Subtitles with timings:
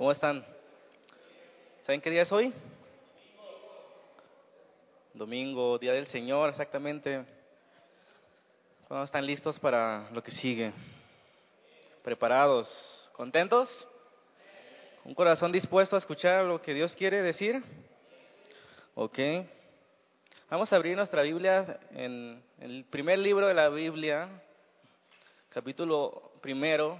[0.00, 0.42] ¿Cómo están?
[1.84, 2.54] ¿Saben qué día es hoy?
[5.12, 7.22] Domingo, Día del Señor, exactamente.
[8.88, 10.72] ¿Cómo están listos para lo que sigue?
[12.02, 12.66] ¿Preparados?
[13.12, 13.68] ¿Contentos?
[15.04, 17.62] ¿Un corazón dispuesto a escuchar lo que Dios quiere decir?
[18.94, 19.18] Ok.
[20.48, 24.30] Vamos a abrir nuestra Biblia en el primer libro de la Biblia,
[25.50, 26.98] capítulo primero,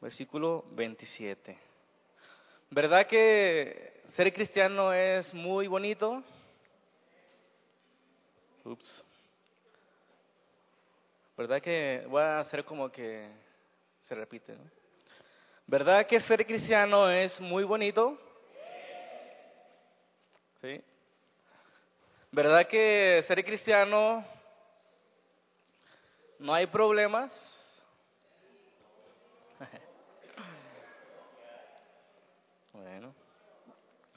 [0.00, 1.65] versículo 27.
[2.70, 6.22] ¿Verdad que ser cristiano es muy bonito?
[8.64, 9.04] Ups.
[11.36, 13.30] ¿Verdad que voy a hacer como que
[14.02, 14.56] se repite?
[15.66, 18.18] ¿Verdad que ser cristiano es muy bonito?
[20.60, 20.82] ¿Sí?
[22.32, 24.24] ¿Verdad que ser cristiano
[26.40, 27.32] no hay problemas?
[32.82, 33.14] Bueno,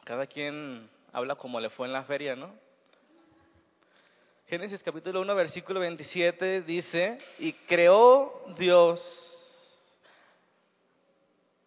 [0.04, 2.54] cada quien habla como le fue en la feria, ¿no?
[4.48, 9.00] Génesis capítulo 1, versículo 27 dice, y creó Dios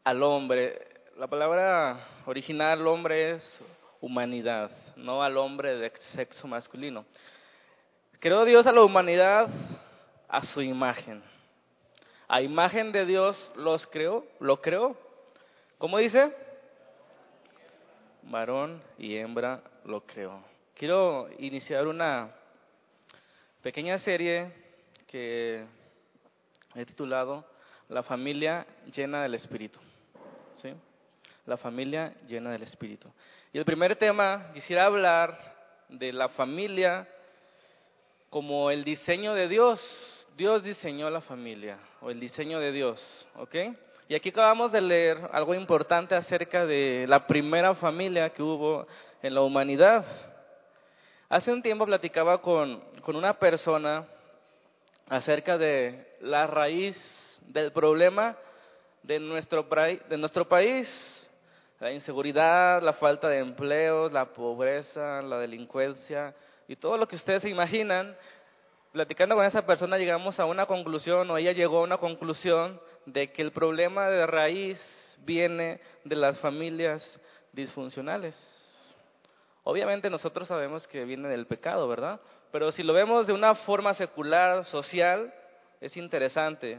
[0.05, 0.87] al hombre.
[1.17, 3.61] La palabra original hombre es
[4.01, 7.07] humanidad, no al hombre de sexo masculino.
[8.19, 9.49] Creó Dios a la humanidad
[10.29, 11.23] a su imagen.
[12.29, 14.95] A imagen de Dios los creó, lo creó.
[15.79, 16.52] ¿Cómo dice?
[18.25, 20.43] Varón y hembra lo creó.
[20.75, 22.31] Quiero iniciar una
[23.63, 24.53] pequeña serie
[25.07, 25.65] que
[26.75, 27.45] he titulado
[27.89, 29.79] La familia llena del Espíritu.
[30.61, 30.73] ¿Sí?
[31.47, 33.09] La familia llena del Espíritu.
[33.53, 35.39] Y el primer tema, quisiera hablar
[35.89, 37.07] de la familia
[38.31, 39.79] como el diseño de Dios.
[40.37, 43.55] Dios diseñó la familia, o el diseño de Dios, ¿ok?
[44.09, 48.87] Y aquí acabamos de leer algo importante acerca de la primera familia que hubo
[49.23, 50.05] en la humanidad.
[51.29, 54.07] Hace un tiempo platicaba con, con una persona
[55.09, 56.97] acerca de la raíz
[57.47, 58.37] del problema
[59.03, 59.67] de nuestro,
[60.09, 60.89] de nuestro país,
[61.81, 66.35] la inseguridad, la falta de empleos, la pobreza, la delincuencia
[66.69, 68.17] y todo lo que ustedes se imaginan.
[68.93, 73.33] Platicando con esa persona llegamos a una conclusión, o ella llegó a una conclusión, de
[73.33, 74.79] que el problema de raíz
[75.25, 77.21] viene de las familias
[77.53, 78.37] disfuncionales.
[79.65, 82.21] Obviamente nosotros sabemos que viene del pecado, ¿verdad?
[82.51, 85.33] Pero si lo vemos de una forma secular, social,
[85.81, 86.79] es interesante.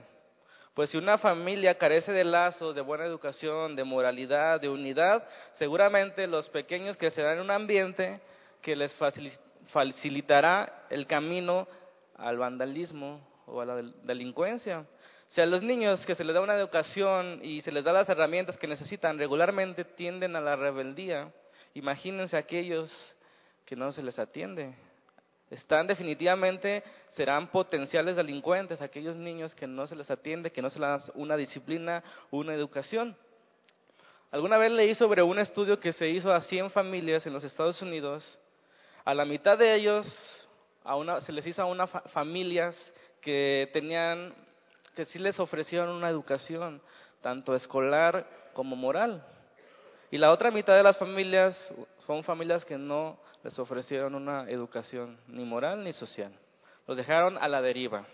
[0.75, 6.27] Pues si una familia carece de lazos, de buena educación, de moralidad, de unidad, seguramente
[6.27, 8.21] los pequeños crecerán en un ambiente
[8.61, 8.95] que les
[9.71, 11.67] facilitará el camino
[12.17, 14.79] al vandalismo o a la delincuencia.
[14.79, 18.09] O sea, los niños que se les da una educación y se les da las
[18.09, 21.31] herramientas que necesitan regularmente tienden a la rebeldía.
[21.73, 22.91] Imagínense aquellos
[23.65, 24.75] que no se les atiende.
[25.49, 30.79] Están definitivamente, serán potenciales delincuentes, aquellos niños que no se les atiende, que no se
[30.79, 33.15] les da una disciplina, una educación.
[34.31, 37.79] Alguna vez leí sobre un estudio que se hizo a 100 familias en los Estados
[37.83, 38.39] Unidos.
[39.05, 40.07] A la mitad de ellos
[40.83, 42.75] a una, se les hizo a unas familias
[43.21, 44.33] que tenían,
[44.95, 46.81] que sí les ofrecieron una educación,
[47.21, 49.25] tanto escolar como moral.
[50.11, 51.57] Y la otra mitad de las familias
[52.05, 56.31] son familias que no les ofrecieron una educación ni moral ni social.
[56.87, 58.05] Los dejaron a la deriva.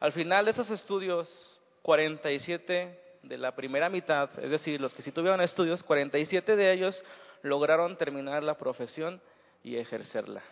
[0.00, 5.12] Al final de esos estudios, 47 de la primera mitad, es decir, los que sí
[5.12, 7.02] tuvieron estudios, 47 de ellos
[7.42, 9.20] lograron terminar la profesión
[9.62, 10.42] y ejercerla.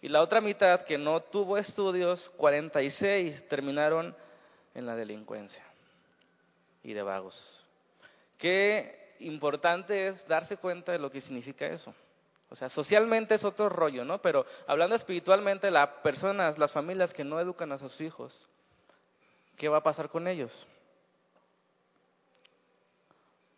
[0.00, 4.14] Y la otra mitad que no tuvo estudios, 46 terminaron
[4.74, 5.64] en la delincuencia
[6.84, 7.66] y de vagos.
[8.38, 11.92] Qué importante es darse cuenta de lo que significa eso.
[12.50, 14.22] O sea, socialmente es otro rollo, ¿no?
[14.22, 18.48] Pero hablando espiritualmente, las personas, las familias que no educan a sus hijos,
[19.56, 20.66] ¿qué va a pasar con ellos?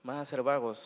[0.03, 0.81] Van a ser vagos,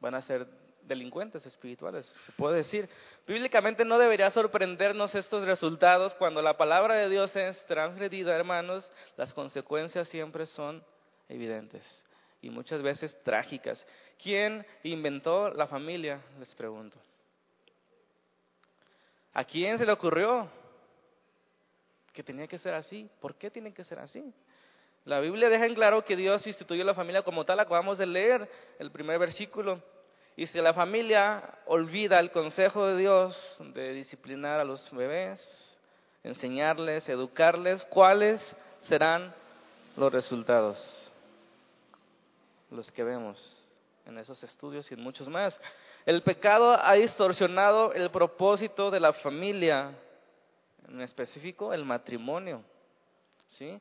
[0.00, 0.46] van a ser
[0.84, 2.88] delincuentes espirituales, se puede decir.
[3.26, 9.32] Bíblicamente no debería sorprendernos estos resultados cuando la palabra de Dios es transgredida, hermanos, las
[9.32, 10.84] consecuencias siempre son
[11.28, 11.84] evidentes
[12.42, 13.86] y muchas veces trágicas.
[14.22, 16.20] ¿Quién inventó la familia?
[16.38, 16.98] Les pregunto.
[19.32, 20.48] ¿A quién se le ocurrió
[22.12, 23.08] que tenía que ser así?
[23.20, 24.34] ¿Por qué tiene que ser así?
[25.04, 28.48] La Biblia deja en claro que Dios instituyó la familia como tal, acabamos de leer
[28.78, 29.82] el primer versículo.
[30.36, 35.78] Y si la familia olvida el consejo de Dios de disciplinar a los bebés,
[36.24, 38.40] enseñarles, educarles, ¿cuáles
[38.82, 39.34] serán
[39.96, 41.02] los resultados?
[42.72, 43.38] los que vemos
[44.06, 45.58] en esos estudios y en muchos más.
[46.04, 49.92] El pecado ha distorsionado el propósito de la familia,
[50.88, 52.62] en específico el matrimonio.
[53.46, 53.80] ¿sí?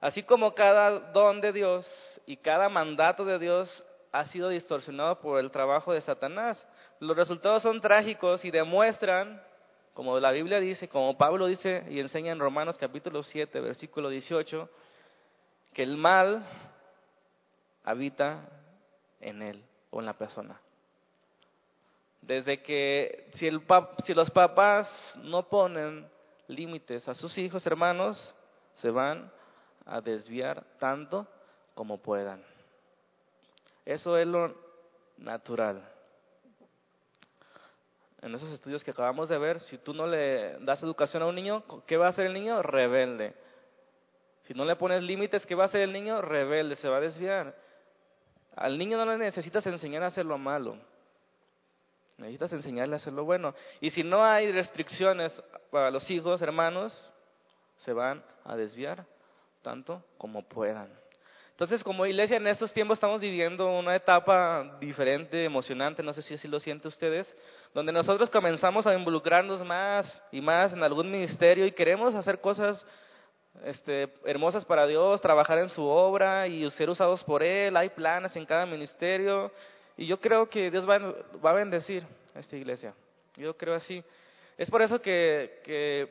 [0.00, 1.86] Así como cada don de Dios
[2.24, 6.66] y cada mandato de Dios ha sido distorsionado por el trabajo de Satanás.
[6.98, 9.42] Los resultados son trágicos y demuestran,
[9.94, 14.68] como la Biblia dice, como Pablo dice y enseña en Romanos capítulo 7, versículo 18,
[15.72, 16.44] que el mal
[17.84, 18.48] habita
[19.20, 20.60] en él o en la persona.
[22.20, 23.62] Desde que si, el
[24.04, 24.88] si los papás
[25.22, 26.08] no ponen
[26.48, 28.34] límites a sus hijos, hermanos,
[28.74, 29.30] se van
[29.86, 31.26] a desviar tanto
[31.74, 32.44] como puedan.
[33.84, 34.54] Eso es lo
[35.16, 35.86] natural.
[38.22, 41.34] En esos estudios que acabamos de ver, si tú no le das educación a un
[41.34, 42.62] niño, ¿qué va a hacer el niño?
[42.62, 43.34] Rebelde.
[44.42, 46.20] Si no le pones límites, ¿qué va a hacer el niño?
[46.20, 47.54] Rebelde, se va a desviar.
[48.56, 50.76] Al niño no le necesitas enseñar a hacer lo malo.
[52.18, 53.54] Necesitas enseñarle a hacer lo bueno.
[53.80, 55.32] Y si no hay restricciones
[55.70, 57.10] para los hijos, hermanos,
[57.78, 59.06] se van a desviar
[59.62, 60.92] tanto como puedan.
[61.60, 66.32] Entonces, como iglesia, en estos tiempos estamos viviendo una etapa diferente, emocionante, no sé si
[66.32, 67.36] así lo sienten ustedes,
[67.74, 72.82] donde nosotros comenzamos a involucrarnos más y más en algún ministerio y queremos hacer cosas
[73.62, 77.76] este, hermosas para Dios, trabajar en su obra y ser usados por Él.
[77.76, 79.52] Hay planes en cada ministerio
[79.98, 82.94] y yo creo que Dios va, a bendecir a esta iglesia.
[83.36, 84.02] Yo creo así.
[84.56, 86.08] Es por eso que, que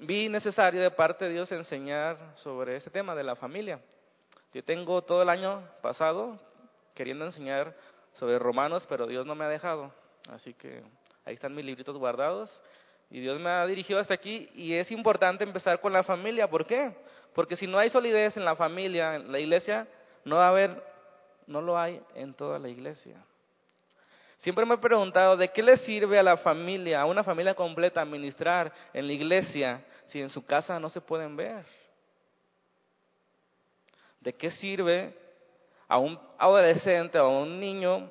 [0.00, 3.78] vi necesario de parte de Dios enseñar sobre este tema de la familia.
[4.52, 6.38] Yo tengo todo el año pasado
[6.94, 7.74] queriendo enseñar
[8.12, 9.92] sobre Romanos, pero Dios no me ha dejado.
[10.30, 10.82] Así que
[11.24, 12.62] ahí están mis libritos guardados
[13.10, 16.48] y Dios me ha dirigido hasta aquí y es importante empezar con la familia.
[16.48, 16.94] ¿Por qué?
[17.34, 19.86] Porque si no hay solidez en la familia, en la iglesia,
[20.24, 20.82] no va a haber,
[21.46, 23.16] no lo hay en toda la iglesia.
[24.38, 28.02] Siempre me he preguntado, ¿de qué le sirve a la familia, a una familia completa,
[28.02, 31.64] administrar en la iglesia si en su casa no se pueden ver?
[34.22, 35.12] ¿De qué sirve
[35.88, 38.08] a un adolescente o a un niño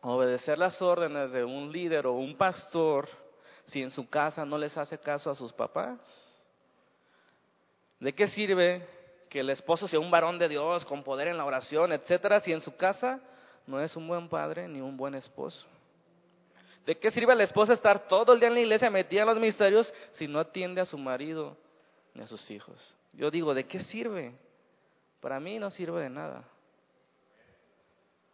[0.00, 3.08] obedecer las órdenes de un líder o un pastor
[3.66, 5.98] si en su casa no les hace caso a sus papás?
[7.98, 8.86] ¿De qué sirve
[9.28, 12.52] que el esposo sea un varón de Dios con poder en la oración, etcétera, si
[12.52, 13.20] en su casa
[13.66, 15.66] no es un buen padre ni un buen esposo?
[16.86, 19.28] ¿De qué sirve a la esposa estar todo el día en la iglesia metida en
[19.28, 21.56] los misterios si no atiende a su marido
[22.14, 22.96] ni a sus hijos?
[23.12, 24.32] Yo digo, ¿de qué sirve?
[25.20, 26.44] Para mí no sirve de nada.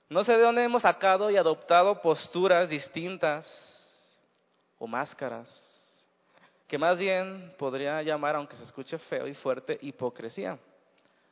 [0.09, 3.45] No sé de dónde hemos sacado y adoptado posturas distintas
[4.79, 5.49] o máscaras,
[6.69, 10.59] que más bien podría llamar, aunque se escuche feo y fuerte, hipocresía.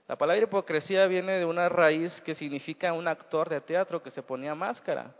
[0.09, 4.23] La palabra hipocresía viene de una raíz que significa un actor de teatro que se
[4.23, 5.15] ponía máscara.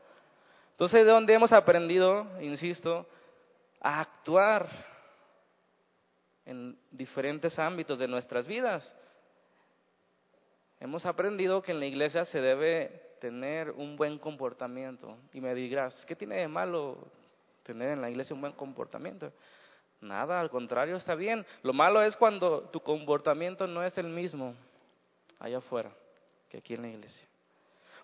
[0.73, 3.07] Entonces, ¿de dónde hemos aprendido, insisto,
[3.81, 4.69] a actuar
[6.45, 8.95] en diferentes ámbitos de nuestras vidas?
[10.85, 15.17] Hemos aprendido que en la iglesia se debe tener un buen comportamiento.
[15.33, 16.99] Y me dirás, ¿qué tiene de malo
[17.65, 19.33] tener en la iglesia un buen comportamiento.
[20.01, 21.45] Nada, al contrario, está bien.
[21.63, 24.55] Lo malo es cuando tu comportamiento no es el mismo
[25.41, 25.91] allá afuera
[26.51, 27.27] que aquí en la iglesia.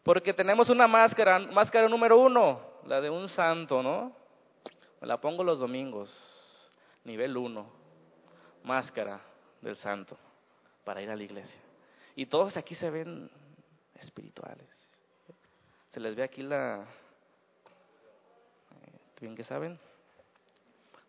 [0.02, 4.16] Porque tenemos una máscara, máscara número uno, la de un santo, ¿no?
[4.98, 6.10] Me la pongo los domingos,
[7.04, 7.66] nivel uno,
[8.64, 9.20] máscara
[9.60, 10.16] del santo,
[10.84, 11.60] para ir a la iglesia.
[12.16, 13.30] Y todos aquí se ven
[13.94, 14.68] espirituales.
[15.90, 16.86] Se les ve aquí la,
[19.20, 19.78] bien que saben,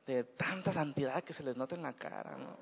[0.06, 2.58] de tanta santidad que se les nota en la cara, ¿no?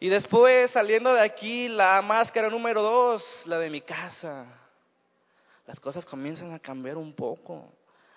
[0.00, 4.46] Y después, saliendo de aquí, la máscara número dos, la de mi casa.
[5.66, 7.72] Las cosas comienzan a cambiar un poco.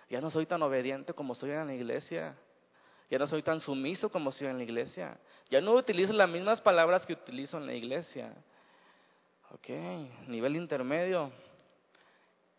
[0.10, 2.36] Ya no soy tan obediente como soy en la iglesia.
[3.10, 5.18] Ya no soy tan sumiso como soy en la iglesia.
[5.50, 8.34] Ya no utilizo las mismas palabras que utilizo en la iglesia.
[9.54, 9.70] Ok,
[10.28, 11.32] nivel intermedio.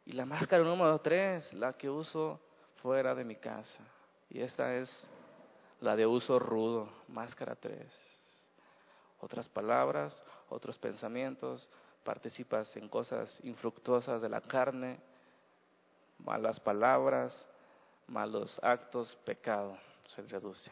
[0.07, 2.40] Y la máscara número tres, la que uso
[2.83, 3.85] fuera de mi casa.
[4.30, 4.90] Y esta es
[5.80, 7.87] la de uso rudo, máscara 3.
[9.21, 11.68] Otras palabras, otros pensamientos,
[12.04, 14.99] participas en cosas infructuosas de la carne,
[16.18, 17.47] malas palabras,
[18.07, 19.76] malos actos, pecado,
[20.07, 20.71] se reduce.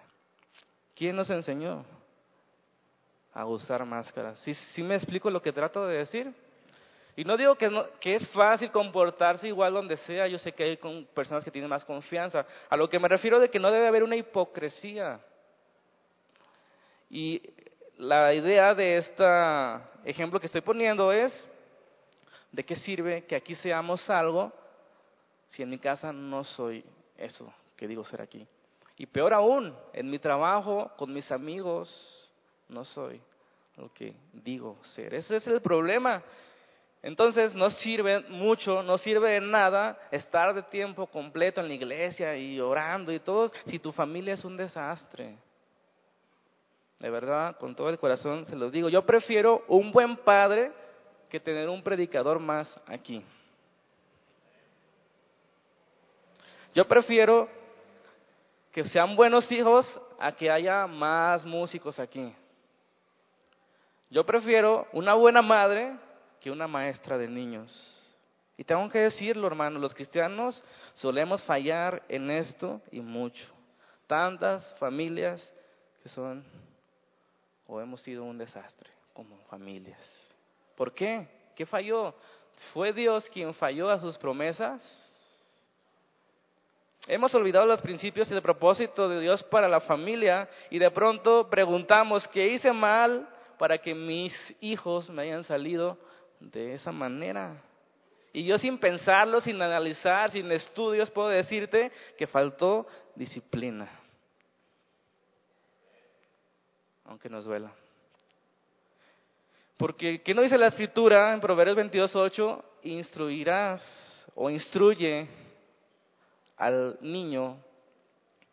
[0.95, 1.85] ¿Quién nos enseñó
[3.37, 4.39] a usar máscaras?
[4.41, 6.33] ¿Sí, ¿Sí me explico lo que trato de decir?
[7.17, 10.77] Y no digo que, que es fácil comportarse igual donde sea, yo sé que hay
[10.77, 12.47] con personas que tienen más confianza.
[12.69, 15.21] A lo que me refiero de que no debe haber una hipocresía.
[17.09, 17.43] Y
[17.99, 19.25] la idea de este
[20.05, 21.33] ejemplo que estoy poniendo es
[22.57, 24.51] ¿De qué sirve que aquí seamos algo
[25.49, 26.83] si en mi casa no soy
[27.19, 28.47] eso que digo ser aquí?
[28.97, 32.26] Y peor aún, en mi trabajo, con mis amigos,
[32.69, 33.21] no soy
[33.77, 35.15] lo que digo ser.
[35.15, 36.23] Ese es el problema.
[37.03, 42.37] Entonces no sirve mucho, no sirve de nada estar de tiempo completo en la iglesia
[42.37, 45.37] y orando y todo si tu familia es un desastre.
[46.99, 48.89] De verdad, con todo el corazón se los digo.
[48.89, 50.73] Yo prefiero un buen padre
[51.29, 53.23] que tener un predicador más aquí.
[56.75, 57.49] Yo prefiero
[58.73, 59.87] que sean buenos hijos
[60.19, 62.35] a que haya más músicos aquí.
[64.11, 65.97] Yo prefiero una buena madre
[66.41, 67.97] que una maestra de niños.
[68.57, 70.63] Y tengo que decirlo, hermano, los cristianos
[70.95, 73.45] solemos fallar en esto y mucho.
[74.07, 75.53] Tantas familias
[76.03, 76.45] que son
[77.67, 80.01] o hemos sido un desastre como familias.
[80.77, 81.27] ¿Por qué?
[81.55, 82.15] ¿Qué falló?
[82.73, 84.83] ¿Fue Dios quien falló a sus promesas?
[87.09, 91.49] Hemos olvidado los principios y el propósito de Dios para la familia y de pronto
[91.49, 95.99] preguntamos, ¿qué hice mal para que mis hijos me hayan salido
[96.41, 97.63] de esa manera?
[98.33, 103.89] Y yo sin pensarlo, sin analizar, sin estudios, puedo decirte que faltó disciplina.
[107.07, 107.73] Aunque nos duela.
[109.77, 112.63] Porque, ¿qué no dice la escritura en Proverbios 22.8?
[112.83, 115.29] Instruirás o instruye
[116.57, 117.59] al niño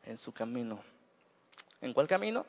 [0.05, 0.79] en su camino.
[1.81, 2.45] ¿En cuál camino?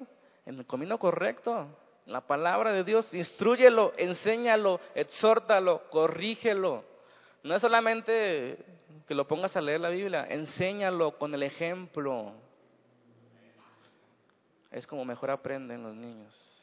[0.47, 1.67] En el camino correcto.
[2.07, 6.85] La palabra de Dios, instruyelo, enséñalo, exhórtalo, corrígelo.
[7.43, 8.59] No es solamente
[9.07, 12.33] que lo pongas a leer la Biblia, enséñalo con el ejemplo.
[14.71, 16.55] Es como mejor aprenden los niños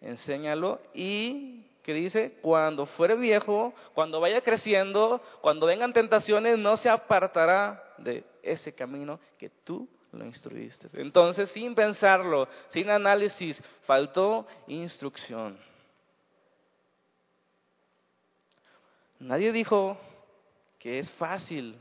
[0.00, 6.88] enséñalo y que dice, cuando fuere viejo, cuando vaya creciendo, cuando vengan tentaciones, no se
[6.88, 10.88] apartará de ese camino que tú lo instruiste.
[11.00, 15.58] Entonces, sin pensarlo, sin análisis, faltó instrucción.
[19.20, 19.98] Nadie dijo
[20.78, 21.76] que es fácil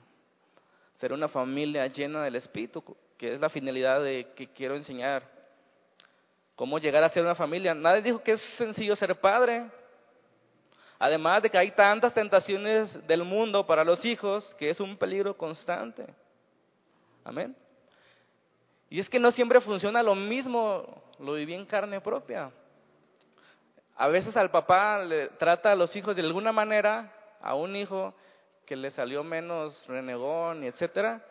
[0.97, 2.83] ser una familia llena del Espíritu,
[3.17, 5.23] que es la finalidad de que quiero enseñar
[6.55, 7.73] cómo llegar a ser una familia.
[7.75, 9.69] Nadie dijo que es sencillo ser padre.
[10.99, 15.37] Además de que hay tantas tentaciones del mundo para los hijos que es un peligro
[15.37, 16.07] constante.
[17.23, 17.55] Amén.
[18.89, 22.51] Y es que no siempre funciona lo mismo, lo viví en carne propia.
[23.95, 28.13] A veces al papá le trata a los hijos de alguna manera, a un hijo
[28.65, 31.25] que le salió menos renegón etcétera,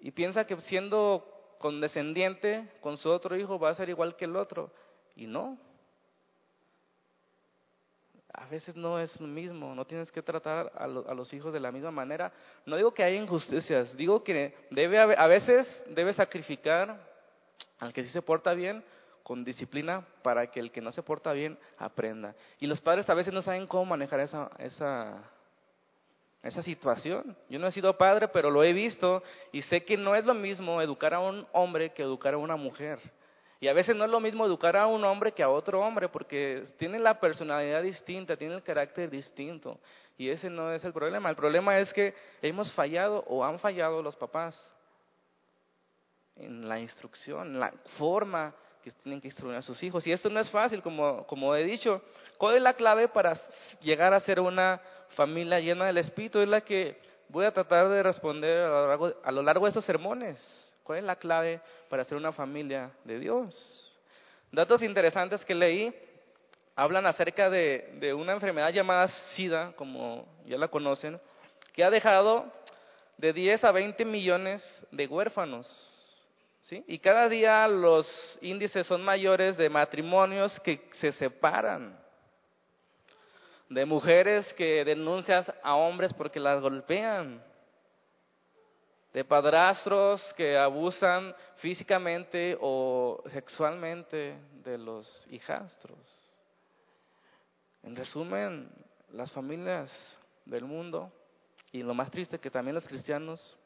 [0.00, 1.26] y piensa que siendo
[1.58, 4.70] condescendiente con su otro hijo va a ser igual que el otro.
[5.16, 5.58] Y no.
[8.40, 11.72] A veces no es lo mismo, no tienes que tratar a, los hijos de la
[11.72, 12.32] misma manera.
[12.66, 17.00] No digo que haya injusticias, digo que debe a veces debe sacrificar
[17.80, 18.84] al que sí se porta bien
[19.24, 22.34] con disciplina para que el que no se porta bien aprenda.
[22.60, 25.22] Y los padres a veces no saben cómo manejar esa, esa,
[26.42, 27.36] esa situación.
[27.48, 30.34] Yo no he sido padre, pero lo he visto y sé que no es lo
[30.34, 33.00] mismo educar a un hombre que educar a una mujer.
[33.60, 36.08] Y a veces no es lo mismo educar a un hombre que a otro hombre,
[36.08, 39.80] porque tienen la personalidad distinta, tienen el carácter distinto.
[40.16, 41.30] Y ese no es el problema.
[41.30, 44.56] El problema es que hemos fallado o han fallado los papás
[46.36, 50.06] en la instrucción, en la forma que tienen que instruir a sus hijos.
[50.06, 52.00] Y esto no es fácil, como, como he dicho.
[52.36, 53.36] ¿Cuál es la clave para
[53.80, 58.02] llegar a ser una familia llena del Espíritu es la que voy a tratar de
[58.02, 60.38] responder a lo largo, de estos sermones.
[60.88, 63.94] ¿Cuál es la clave para ser una familia de Dios?
[64.50, 65.94] Datos interesantes que leí
[66.74, 71.20] hablan acerca de, una enfermedad llamada SIDA, como ya la conocen,
[71.74, 72.50] que ha dejado
[73.18, 75.68] de 10 a 20 millones de huérfanos.
[76.62, 76.82] ¿sí?
[76.88, 82.00] Y cada día los índices son mayores de matrimonios que se separan
[83.68, 87.42] de mujeres que denuncian a hombres porque las golpean,
[89.18, 95.98] de padrastros que abusan físicamente o sexualmente de los hijastros.
[97.82, 98.70] En resumen,
[99.10, 99.90] las familias
[100.44, 101.12] del mundo
[101.72, 103.56] y lo más triste que también los cristianos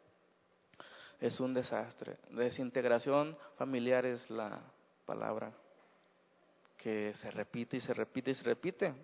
[1.20, 2.16] es un desastre.
[2.30, 4.58] Desintegración familiar es la
[5.04, 5.52] palabra
[6.78, 8.94] que se repite y se repite y se repite.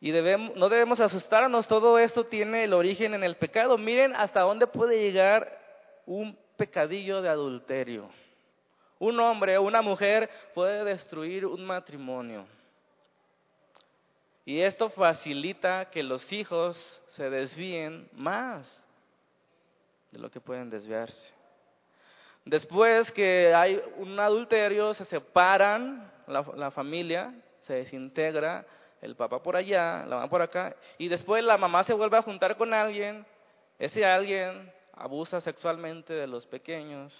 [0.00, 3.76] Y debemos, no debemos asustarnos, todo esto tiene el origen en el pecado.
[3.76, 5.60] Miren hasta dónde puede llegar
[6.06, 8.08] un pecadillo de adulterio.
[8.98, 12.46] Un hombre o una mujer puede destruir un matrimonio.
[14.46, 16.76] Y esto facilita que los hijos
[17.08, 18.84] se desvíen más
[20.10, 21.34] de lo que pueden desviarse.
[22.44, 28.66] Después que hay un adulterio, se separan la, la familia, se desintegra,
[29.00, 32.22] el papá por allá, la mamá por acá, y después la mamá se vuelve a
[32.22, 33.24] juntar con alguien,
[33.78, 37.14] ese alguien abusa sexualmente de los pequeños.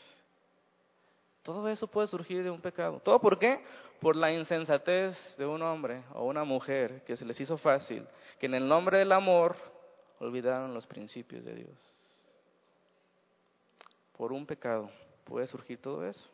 [1.43, 3.01] Todo eso puede surgir de un pecado.
[3.01, 3.65] ¿Todo por qué?
[4.01, 8.07] Por la insensatez de un hombre o una mujer que se les hizo fácil,
[8.39, 9.57] que en el nombre del amor
[10.19, 11.95] olvidaron los principios de Dios.
[14.17, 14.91] Por un pecado
[15.25, 16.29] puede surgir todo eso.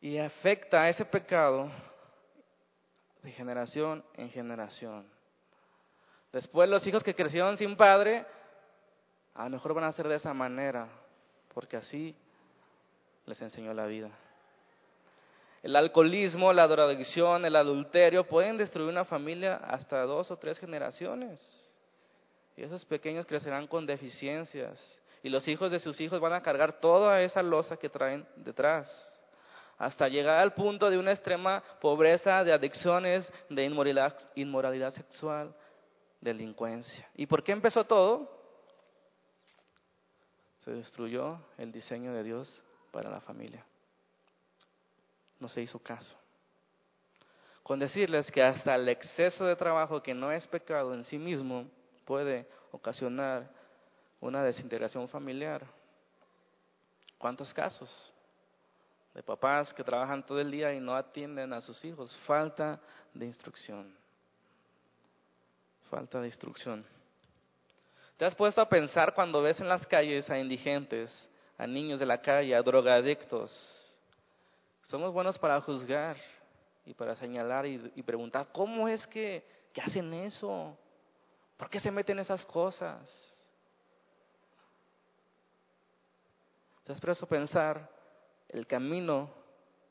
[0.00, 1.70] Y afecta a ese pecado
[3.28, 5.06] de generación en generación.
[6.32, 8.24] Después los hijos que crecieron sin padre,
[9.34, 10.88] a lo mejor van a ser de esa manera,
[11.52, 12.16] porque así
[13.26, 14.10] les enseñó la vida.
[15.62, 21.38] El alcoholismo, la drogadicción, el adulterio pueden destruir una familia hasta dos o tres generaciones.
[22.56, 24.80] Y esos pequeños crecerán con deficiencias.
[25.22, 29.17] Y los hijos de sus hijos van a cargar toda esa losa que traen detrás
[29.78, 35.54] hasta llegar al punto de una extrema pobreza, de adicciones, de inmoralidad, sexual,
[36.20, 37.08] delincuencia.
[37.14, 38.28] ¿Y por qué empezó todo?
[40.64, 43.64] Se destruyó el diseño de Dios para la familia.
[45.38, 46.16] No se hizo caso.
[47.62, 51.66] Con decirles que hasta el exceso de trabajo, que no es pecado en sí mismo,
[52.04, 53.48] puede ocasionar
[54.20, 55.64] una desintegración familiar.
[57.18, 58.12] ¿Cuántos casos?
[59.18, 62.16] De papás que trabajan todo el día y no atienden a sus hijos.
[62.18, 62.78] Falta
[63.12, 63.92] de instrucción.
[65.90, 66.86] Falta de instrucción.
[68.16, 71.10] ¿Te has puesto a pensar cuando ves en las calles a indigentes,
[71.56, 73.50] a niños de la calle, a drogadictos?
[74.82, 76.16] Somos buenos para juzgar
[76.86, 80.78] y para señalar y, preguntar, ¿cómo es que, que hacen eso?
[81.56, 83.00] ¿Por qué se meten esas cosas?
[86.84, 87.97] ¿Te has puesto a pensar
[88.48, 89.30] el camino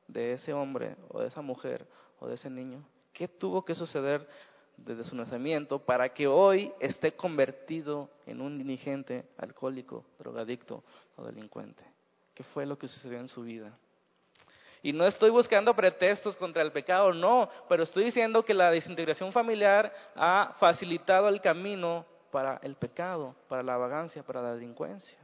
[0.08, 1.86] de ese hombre o de esa mujer
[2.20, 2.84] o de ese niño?
[3.14, 4.28] ¿Qué tuvo que suceder
[4.78, 10.84] desde su nacimiento para que hoy esté convertido en un indigente, alcohólico, drogadicto
[11.16, 11.84] o delincuente?
[12.34, 13.78] ¿Qué fue lo que sucedió en su vida?
[14.84, 19.32] Y no estoy buscando pretextos contra el pecado, no, pero estoy diciendo que la desintegración
[19.32, 25.18] familiar ha facilitado el camino para el pecado, para la vagancia, para la delincuencia.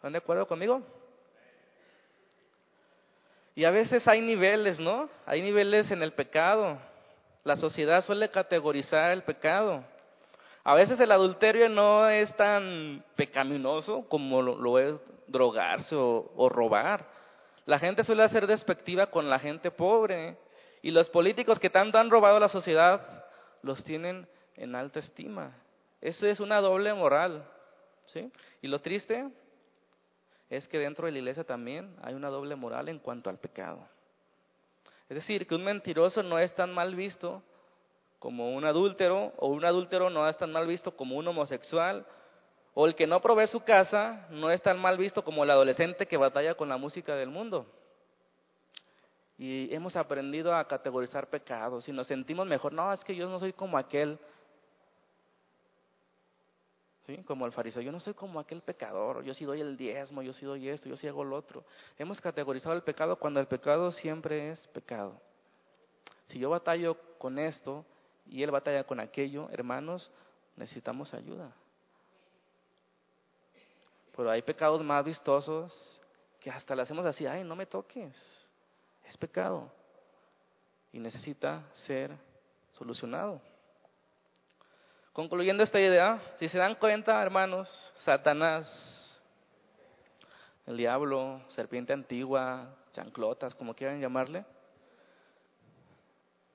[0.00, 0.80] ¿Están de acuerdo conmigo?
[3.54, 5.10] Y a veces hay niveles, ¿no?
[5.26, 6.78] Hay niveles en el pecado.
[7.44, 9.84] La sociedad suele categorizar el pecado.
[10.64, 17.04] A veces el adulterio no es tan pecaminoso como lo, es drogarse o, o, robar.
[17.66, 20.38] La gente suele ser despectiva con la gente pobre.
[20.80, 23.26] Y los políticos que tanto han robado a la sociedad
[23.60, 25.52] los tienen en alta estima.
[26.00, 27.44] Eso es una doble moral.
[28.06, 28.32] ¿sí?
[28.62, 29.28] Y lo triste
[30.50, 33.88] es que dentro de la iglesia también hay una doble moral en cuanto al pecado.
[35.08, 37.42] Es decir, que un mentiroso no es tan mal visto
[38.18, 42.04] como un adúltero, o un adúltero no es tan mal visto como un homosexual,
[42.74, 46.06] o el que no provee su casa no es tan mal visto como el adolescente
[46.06, 47.66] que batalla con la música del mundo.
[49.38, 52.72] Y hemos aprendido a categorizar pecados y nos sentimos mejor.
[52.72, 54.18] No, es que yo no soy como aquel
[57.26, 60.32] como el fariseo, yo no soy como aquel pecador, yo sí doy el diezmo, yo
[60.32, 61.64] sí doy esto, yo sí hago lo otro.
[61.98, 65.20] Hemos categorizado el pecado cuando el pecado siempre es pecado.
[66.26, 67.84] Si yo batallo con esto
[68.26, 70.10] y él batalla con aquello, hermanos,
[70.56, 71.52] necesitamos ayuda.
[74.16, 76.00] Pero hay pecados más vistosos
[76.38, 78.14] que hasta le hacemos así, ay, no me toques.
[79.04, 79.70] Es pecado
[80.92, 82.16] y necesita ser
[82.70, 83.40] solucionado.
[85.12, 87.68] Concluyendo esta idea, si se dan cuenta, hermanos,
[88.04, 89.20] Satanás,
[90.66, 94.44] el diablo, serpiente antigua, chanclotas, como quieran llamarle,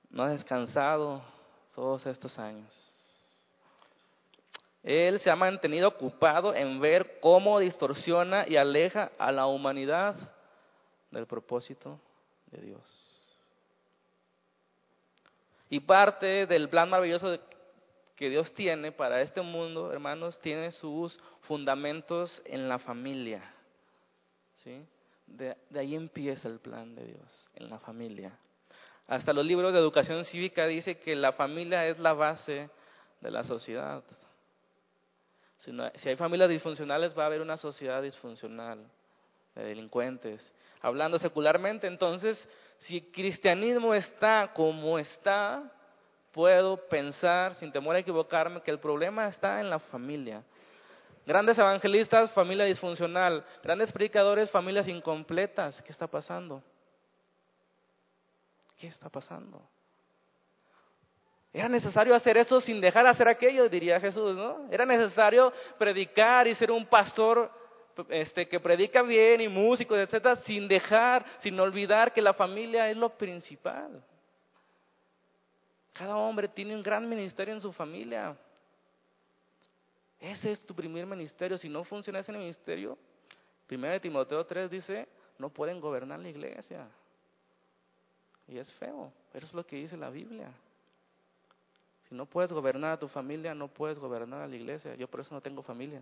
[0.08, 1.22] no ha descansado
[1.74, 2.72] todos estos años.
[4.82, 10.14] Él se ha mantenido ocupado en ver cómo distorsiona y aleja a la humanidad
[11.10, 12.00] del propósito
[12.46, 13.22] de Dios.
[15.68, 17.36] Y parte del plan maravilloso
[18.16, 23.42] que Dios tiene para este mundo, hermanos, tiene sus fundamentos en la familia.
[24.56, 24.82] ¿sí?
[25.26, 28.32] De, ahí empieza el plan de Dios, en la familia.
[29.06, 32.70] Hasta los libros de educación cívica dice que la familia es la base
[33.20, 34.02] de la sociedad.
[35.58, 38.84] Si, si hay familias disfuncionales va a haber una sociedad disfuncional
[39.54, 40.54] de delincuentes.
[40.80, 42.48] Hablando secularmente, entonces,
[42.78, 45.72] Si el cristianismo está como está,
[46.36, 50.42] puedo pensar, sin temor a equivocarme, que el problema está en la familia.
[51.24, 53.42] Grandes evangelistas, familia disfuncional.
[53.62, 55.80] Grandes predicadores, familias incompletas.
[55.80, 56.62] ¿Qué está pasando?
[58.76, 59.62] ¿Qué está pasando?
[61.54, 64.68] Era necesario hacer eso sin dejar de hacer aquello, diría Jesús, ¿no?
[64.70, 67.50] Era necesario predicar y ser un pastor
[68.10, 72.96] este, que predica bien y músico, etcétera, sin dejar, sin olvidar que la familia es
[72.98, 74.04] lo principal.
[75.96, 78.36] Cada hombre tiene un gran ministerio en su familia.
[80.20, 81.56] Ese es tu primer ministerio.
[81.56, 82.98] Si no funciona ese ministerio,
[83.70, 86.86] 1 Timoteo 3 dice, no pueden gobernar la iglesia.
[88.48, 90.50] Y es feo, pero es lo que dice la Biblia.
[92.08, 94.94] Si no puedes gobernar a tu familia, no puedes gobernar a la iglesia.
[94.94, 96.00] Yo por eso no tengo familia.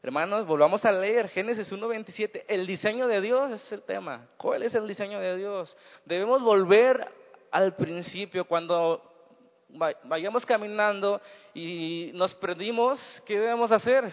[0.00, 2.44] Hermanos, volvamos a leer Génesis 1.27.
[2.46, 4.28] El diseño de Dios es el tema.
[4.36, 5.76] ¿Cuál es el diseño de Dios?
[6.04, 7.04] Debemos volver
[7.50, 9.02] al principio, cuando
[10.04, 11.20] vayamos caminando
[11.52, 14.12] y nos perdimos, ¿qué debemos hacer?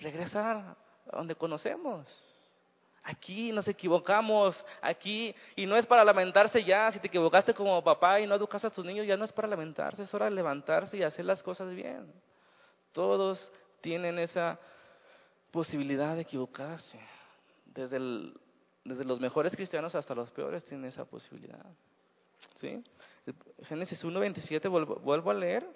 [0.00, 0.76] Regresar
[1.10, 2.06] a donde conocemos.
[3.04, 8.20] Aquí nos equivocamos, aquí, y no es para lamentarse ya, si te equivocaste como papá
[8.20, 10.98] y no educas a tus niños, ya no es para lamentarse, es hora de levantarse
[10.98, 12.12] y hacer las cosas bien.
[12.92, 13.50] Todos
[13.88, 14.58] tienen esa
[15.50, 17.00] posibilidad de equivocarse.
[17.64, 17.98] Desde,
[18.84, 21.64] los mejores cristianos hasta los peores tienen esa posibilidad.
[22.60, 22.84] ¿Sí?
[23.62, 25.66] Génesis 1.27, vuelvo, vuelvo a leer.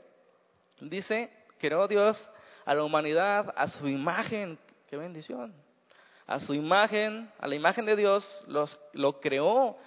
[0.79, 2.18] Dice, creó Dios
[2.66, 4.59] a la humanidad a su imagen.
[4.90, 5.55] ¡Qué bendición!
[6.27, 9.79] A su imagen, a la imagen de Dios, los, lo creó.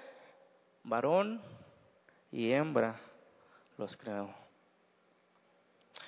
[0.83, 1.43] Varón
[2.31, 2.99] y hembra
[3.77, 4.44] los creó.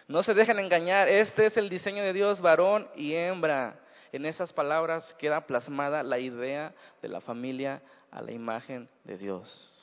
[0.07, 3.79] No se dejen engañar, este es el diseño de Dios, varón y hembra.
[4.13, 9.73] En esas palabras queda plasmada la idea de la familia a la imagen de Dios.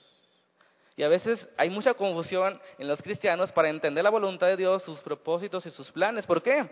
[0.96, 4.82] Y a veces hay mucha confusión en los cristianos para entender la voluntad de Dios,
[4.82, 6.26] sus propósitos y sus planes.
[6.26, 6.68] ¿Por qué?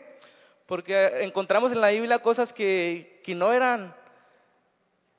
[0.67, 3.95] Porque encontramos en la Biblia cosas que, que no eran,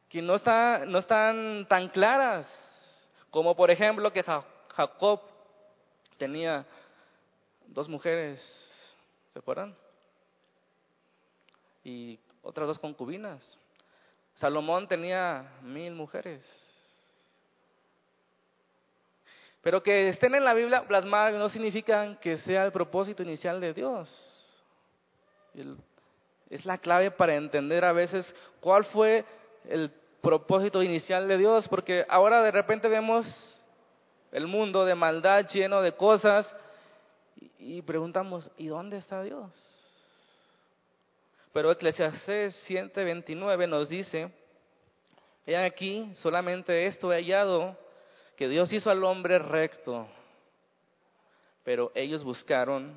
[0.09, 2.47] que no, está, no están tan claras.
[3.29, 5.21] Como por ejemplo que Jacob
[6.17, 6.65] tenía
[7.73, 8.39] dos mujeres,
[9.33, 9.75] ¿se acuerdan?
[11.83, 13.41] Y otras dos concubinas.
[14.35, 16.45] Salomón tenía mil mujeres.
[19.61, 23.73] Pero que estén en la Biblia plasmadas no significa que sea el propósito inicial de
[23.73, 24.09] Dios.
[26.49, 29.25] Es la clave para entender a veces cuál fue
[29.65, 29.89] el
[30.21, 33.25] propósito inicial de Dios, porque ahora de repente vemos
[34.31, 36.53] el mundo de maldad lleno de cosas
[37.63, 39.51] y preguntamos, ¿y dónde está Dios?
[41.53, 44.31] Pero Eclesiastes 7:29 nos dice,
[45.45, 47.77] he aquí, solamente esto he hallado,
[48.35, 50.07] que Dios hizo al hombre recto,
[51.63, 52.93] pero ellos buscaron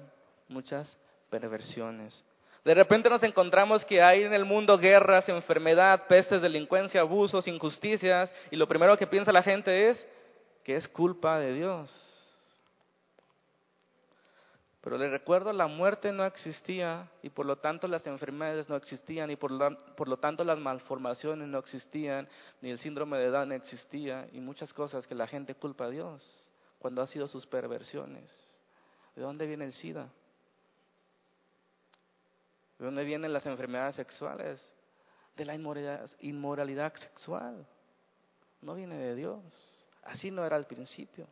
[0.48, 0.98] muchas
[1.30, 2.24] perversiones.
[2.64, 8.32] De repente nos encontramos que hay en el mundo guerras, enfermedad, pestes, delincuencia, abusos, injusticias,
[8.50, 10.08] y lo primero que piensa la gente es
[10.64, 12.05] que es culpa de Dios.
[14.86, 19.28] Pero le recuerdo, la muerte no existía y por lo tanto las enfermedades no existían
[19.32, 22.28] y por lo, por lo tanto las malformaciones no existían,
[22.60, 26.22] ni el síndrome de no existía y muchas cosas que la gente culpa a Dios
[26.78, 28.30] cuando ha sido sus perversiones.
[29.16, 30.08] ¿De dónde viene el SIDA?
[32.78, 34.62] ¿De dónde vienen las enfermedades sexuales?
[35.36, 37.66] De la inmoralidad, inmoralidad sexual.
[38.62, 39.42] No viene de Dios.
[40.04, 41.26] Así no era al principio.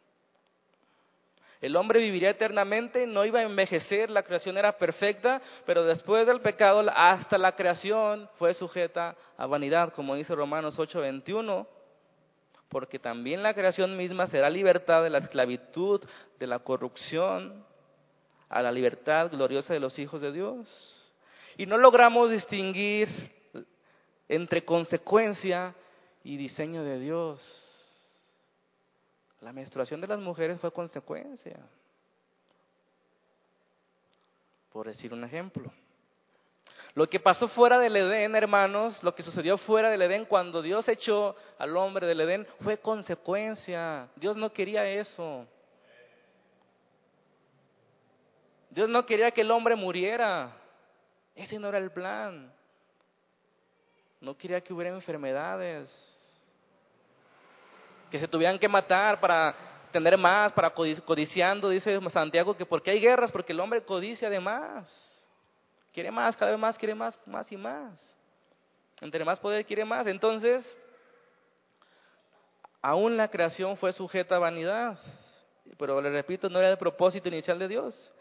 [1.64, 6.42] El hombre viviría eternamente, no iba a envejecer, la creación era perfecta, pero después del
[6.42, 11.66] pecado hasta la creación fue sujeta a vanidad, como dice Romanos 8:21,
[12.68, 16.04] porque también la creación misma será libertad de la esclavitud,
[16.38, 17.64] de la corrupción,
[18.50, 21.16] a la libertad gloriosa de los hijos de Dios.
[21.56, 23.08] Y no logramos distinguir
[24.28, 25.74] entre consecuencia
[26.24, 27.73] y diseño de Dios.
[29.44, 31.58] La menstruación de las mujeres fue consecuencia.
[34.72, 35.70] Por decir un ejemplo.
[36.94, 40.88] Lo que pasó fuera del Edén, hermanos, lo que sucedió fuera del Edén cuando Dios
[40.88, 44.08] echó al hombre del Edén fue consecuencia.
[44.16, 45.46] Dios no quería eso.
[48.70, 50.56] Dios no quería que el hombre muriera.
[51.34, 52.50] Ese no era el plan.
[54.22, 56.13] No quería que hubiera enfermedades
[58.14, 59.56] que se tuvieran que matar para
[59.90, 64.38] tener más, para codiciando, dice Santiago, que porque hay guerras, porque el hombre codicia de
[64.38, 64.88] más.
[65.92, 68.16] Quiere más, cada vez más, quiere más, más y más.
[69.00, 70.06] Entre más poder quiere más.
[70.06, 70.64] Entonces,
[72.80, 74.96] aún la creación fue sujeta a vanidad.
[75.76, 78.12] Pero le repito, no era el propósito inicial de Dios.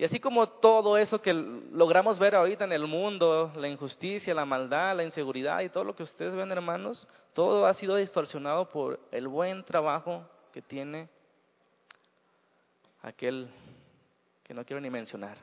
[0.00, 4.46] Y así como todo eso que logramos ver ahorita en el mundo, la injusticia, la
[4.46, 8.98] maldad, la inseguridad y todo lo que ustedes ven, hermanos, todo ha sido distorsionado por
[9.10, 11.06] el buen trabajo que tiene
[13.02, 13.50] aquel
[14.42, 15.36] que no quiero ni mencionar.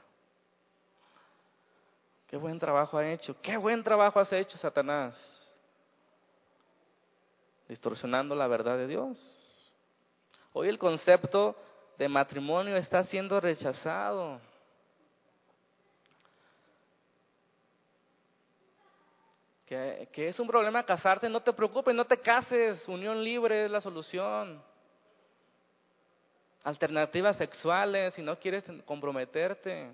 [2.25, 5.15] Qué buen trabajo ha hecho, qué buen trabajo has hecho, Satanás.
[7.69, 9.69] Distorsionando la verdad de Dios.
[10.51, 11.55] Hoy el concepto
[11.99, 14.41] de matrimonio está siendo rechazado.
[19.67, 23.81] Que, es un problema casarte, no te preocupes, no te cases, unión libre es la
[23.81, 24.63] solución.
[26.63, 29.91] Alternativas sexuales, si no quieres comprometerte.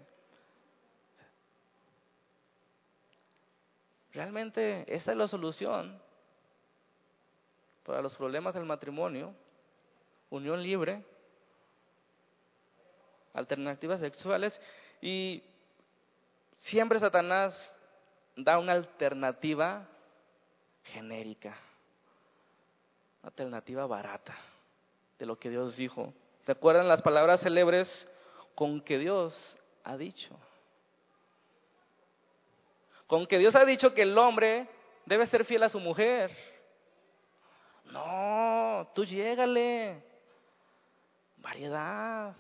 [4.11, 5.99] Realmente esa es la solución
[7.83, 9.33] para los problemas del matrimonio,
[10.29, 11.03] unión libre,
[13.33, 14.57] alternativas sexuales
[15.01, 15.43] y
[16.57, 17.53] siempre Satanás
[18.35, 19.87] da una alternativa
[20.83, 21.55] genérica,
[23.21, 24.35] alternativa barata
[25.19, 26.13] de lo que Dios dijo.
[26.45, 28.07] ¿Te acuerdan las palabras célebres
[28.55, 30.37] con que Dios ha dicho?
[33.13, 34.67] con que Dios ha dicho que el hombre
[35.05, 36.31] debe ser fiel a su mujer.
[37.85, 40.01] No, tú llégale.
[41.37, 42.35] Variedad.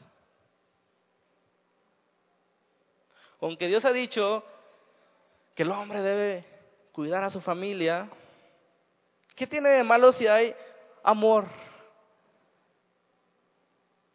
[3.39, 4.43] Con que Dios ha dicho
[5.55, 6.45] que el hombre debe
[6.91, 8.09] cuidar a su familia.
[9.35, 10.55] ¿Qué tiene de malo si hay
[11.03, 11.45] amor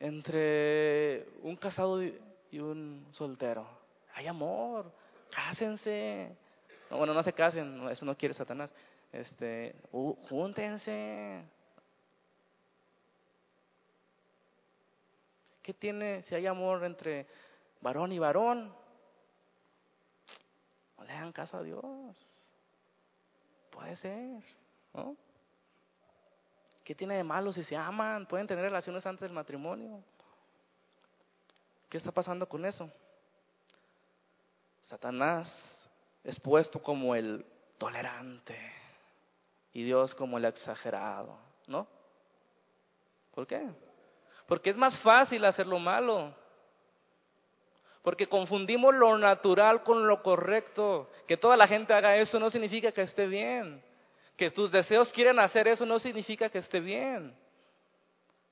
[0.00, 3.66] entre un casado y un soltero?
[4.14, 4.92] Hay amor,
[5.30, 6.36] cásense.
[6.90, 8.72] Bueno, no se casen, eso no quiere Satanás.
[9.12, 11.42] Este, júntense.
[15.62, 17.26] ¿Qué tiene si hay amor entre
[17.80, 18.72] varón y varón?
[21.08, 21.82] Le hagan caso a Dios.
[23.70, 24.44] Puede ser,
[24.92, 25.16] ¿no?
[26.84, 28.26] ¿Qué tiene de malo si se aman?
[28.26, 30.04] Pueden tener relaciones antes del matrimonio.
[31.88, 32.90] ¿Qué está pasando con eso?
[34.82, 35.50] Satanás
[36.24, 37.44] es puesto como el
[37.78, 38.58] tolerante
[39.72, 41.86] y Dios como el exagerado, ¿no?
[43.34, 43.66] ¿Por qué?
[44.46, 46.34] Porque es más fácil hacer lo malo.
[48.08, 51.10] Porque confundimos lo natural con lo correcto.
[51.26, 53.82] Que toda la gente haga eso no significa que esté bien.
[54.34, 57.36] Que tus deseos quieren hacer eso no significa que esté bien.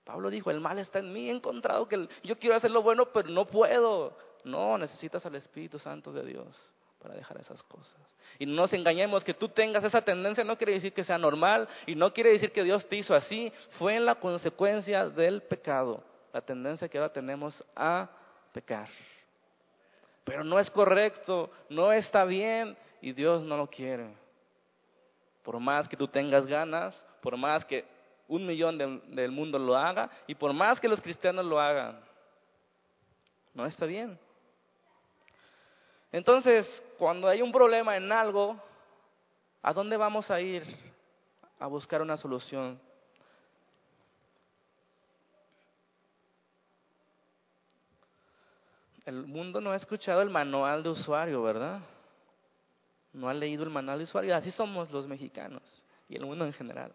[0.05, 3.07] Pablo dijo, el mal está en mí, he encontrado que yo quiero hacer lo bueno,
[3.15, 4.19] pero no puedo.
[4.45, 6.55] No, necesitas al Espíritu Santo de Dios
[6.99, 7.97] para dejar esas cosas.
[8.39, 11.67] Y no nos engañemos, que tú tengas esa tendencia no quiere decir que sea normal
[11.87, 16.05] y no quiere decir que Dios te hizo así, fue en la consecuencia del pecado,
[16.31, 18.11] la tendencia que ahora tenemos a
[18.53, 18.91] pecar.
[20.27, 24.13] Pero no es correcto, no está bien y Dios no lo quiere.
[25.45, 27.85] Por más que tú tengas ganas, por más que
[28.27, 32.01] un millón del mundo lo haga y por más que los cristianos lo hagan,
[33.55, 34.19] no está bien.
[36.11, 38.61] Entonces, cuando hay un problema en algo,
[39.63, 40.65] ¿a dónde vamos a ir
[41.61, 42.81] a buscar una solución?
[49.07, 51.79] El mundo no ha escuchado el manual de usuario, ¿verdad?
[53.13, 54.35] No ha leído el manual de usuario.
[54.35, 55.63] Así somos los mexicanos
[56.09, 56.93] y el mundo en general.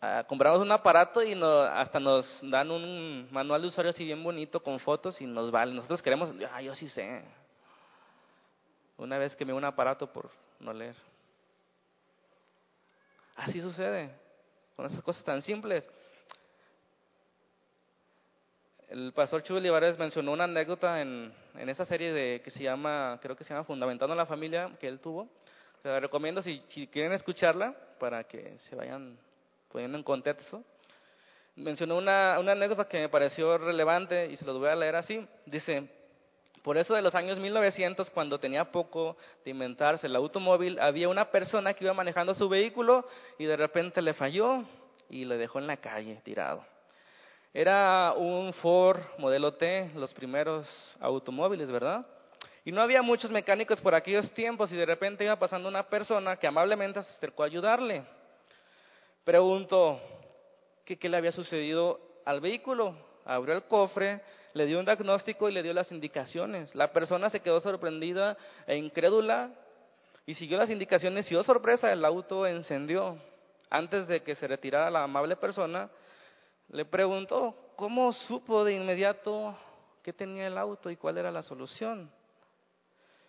[0.00, 1.38] Ah, compramos un aparato y
[1.70, 5.74] hasta nos dan un manual de usuario así bien bonito con fotos y nos vale.
[5.74, 7.22] Nosotros queremos, ah, yo sí sé.
[8.96, 10.96] Una vez que me un aparato por no leer.
[13.36, 14.14] Así sucede
[14.76, 15.86] con esas cosas tan simples.
[18.88, 23.18] El pastor Chuy Olivares mencionó una anécdota en, en esa serie de que se llama,
[23.22, 25.28] creo que se llama Fundamentando la Familia que él tuvo.
[25.82, 29.18] Se recomiendo si, si quieren escucharla para que se vayan
[29.70, 30.62] poniendo en contexto.
[31.56, 35.26] Mencionó una, una anécdota que me pareció relevante y se lo voy a leer así.
[35.46, 35.88] Dice,
[36.62, 41.30] por eso de los años 1900, cuando tenía poco de inventarse el automóvil, había una
[41.30, 43.06] persona que iba manejando su vehículo
[43.38, 44.64] y de repente le falló
[45.08, 46.64] y le dejó en la calle tirado.
[47.56, 50.66] Era un Ford modelo T, los primeros
[50.98, 52.04] automóviles, ¿verdad?
[52.64, 56.36] Y no había muchos mecánicos por aquellos tiempos y de repente iba pasando una persona
[56.36, 58.02] que amablemente se acercó a ayudarle.
[59.22, 60.00] Preguntó
[60.84, 62.96] qué le había sucedido al vehículo.
[63.24, 64.20] Abrió el cofre,
[64.52, 66.74] le dio un diagnóstico y le dio las indicaciones.
[66.74, 68.36] La persona se quedó sorprendida
[68.66, 69.52] e incrédula
[70.26, 73.16] y siguió las indicaciones y, oh sorpresa, el auto encendió.
[73.70, 75.88] Antes de que se retirara la amable persona,
[76.68, 79.56] le preguntó cómo supo de inmediato
[80.02, 82.10] qué tenía el auto y cuál era la solución.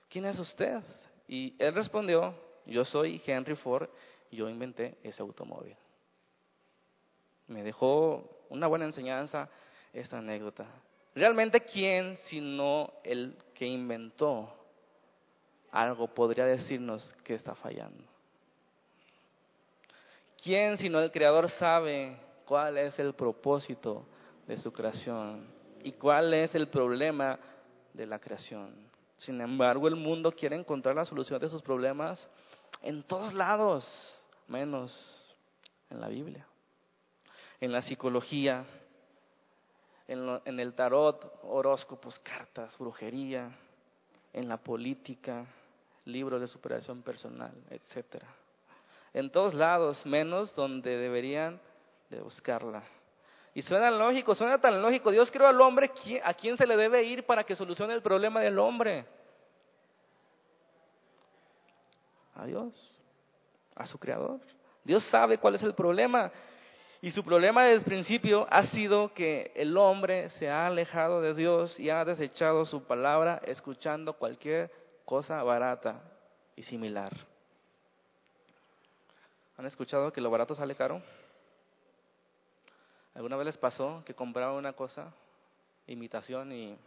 [0.10, 0.82] ¿Quién es usted?
[1.28, 3.90] Y él respondió, yo soy Henry Ford,
[4.32, 5.76] yo inventé ese automóvil.
[7.48, 9.50] Me dejó una buena enseñanza
[9.94, 10.66] esta anécdota.
[11.14, 14.54] Realmente, ¿quién sino el que inventó
[15.72, 18.04] algo podría decirnos que está fallando?
[20.44, 24.06] ¿Quién sino el Creador sabe cuál es el propósito
[24.48, 25.48] de su creación
[25.84, 27.40] y cuál es el problema
[27.94, 28.74] de la creación?
[29.18, 32.28] Sin embargo, el mundo quiere encontrar la solución de sus problemas
[32.82, 33.86] en todos lados,
[34.48, 34.94] menos
[35.90, 36.46] en la Biblia,
[37.60, 38.66] en la psicología,
[40.08, 43.50] en, el tarot, horóscopos, cartas, brujería,
[44.34, 45.46] en la política,
[46.06, 48.28] libros de superación personal, etcétera.
[49.14, 51.60] En todos lados, menos donde deberían
[52.10, 52.84] de buscarla.
[53.54, 55.12] Y suena lógico, suena tan lógico.
[55.12, 55.92] Dios creó al hombre,
[56.24, 59.06] ¿a quién se le debe ir para que solucione el problema del hombre?
[62.36, 62.94] A Dios,
[63.76, 64.42] a su creador.
[64.84, 66.32] Dios sabe cuál es el problema.
[67.02, 71.34] Y su problema desde el principio ha sido que el hombre se ha alejado de
[71.34, 74.70] Dios y ha desechado su palabra escuchando cualquier
[75.06, 76.02] cosa barata
[76.56, 77.14] y similar.
[79.58, 81.02] ¿Han escuchado que lo barato sale caro?
[83.16, 85.14] ¿Alguna vez les pasó que compraban una cosa,
[85.88, 86.78] imitación y,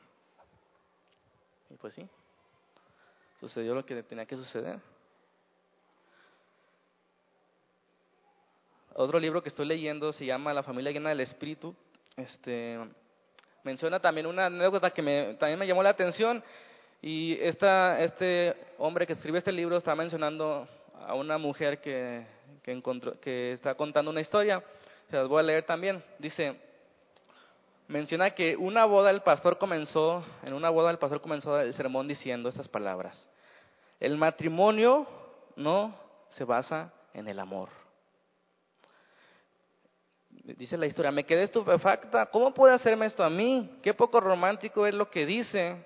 [1.70, 2.06] y pues sí,
[3.40, 4.78] sucedió lo que tenía que suceder?
[8.94, 11.74] Otro libro que estoy leyendo se llama La familia llena del espíritu.
[12.16, 12.78] Este,
[13.62, 16.44] menciona también una anécdota que me, también me llamó la atención.
[17.00, 20.68] Y esta, este hombre que escribe este libro está mencionando
[21.06, 22.26] a una mujer que,
[22.62, 24.62] que, encontró, que está contando una historia
[25.10, 26.02] se las voy a leer también.
[26.18, 26.58] Dice,
[27.86, 32.08] menciona que una boda el pastor comenzó, en una boda el pastor comenzó el sermón
[32.08, 33.28] diciendo estas palabras.
[34.00, 35.06] El matrimonio
[35.56, 35.94] no
[36.30, 37.70] se basa en el amor.
[40.30, 43.78] Dice la historia, me quedé estupefacta, ¿cómo puede hacerme esto a mí?
[43.82, 45.76] Qué poco romántico es lo que dice.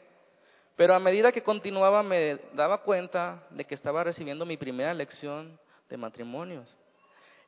[0.76, 5.58] Pero a medida que continuaba me daba cuenta de que estaba recibiendo mi primera lección
[5.88, 6.74] de matrimonios.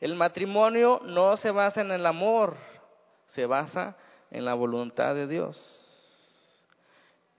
[0.00, 2.56] El matrimonio no se basa en el amor,
[3.28, 3.96] se basa
[4.30, 5.80] en la voluntad de Dios.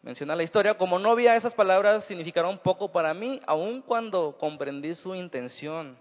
[0.02, 5.15] Menciona la historia, como novia esas palabras significaron poco para mí, aun cuando comprendí su
[5.15, 5.98] intención.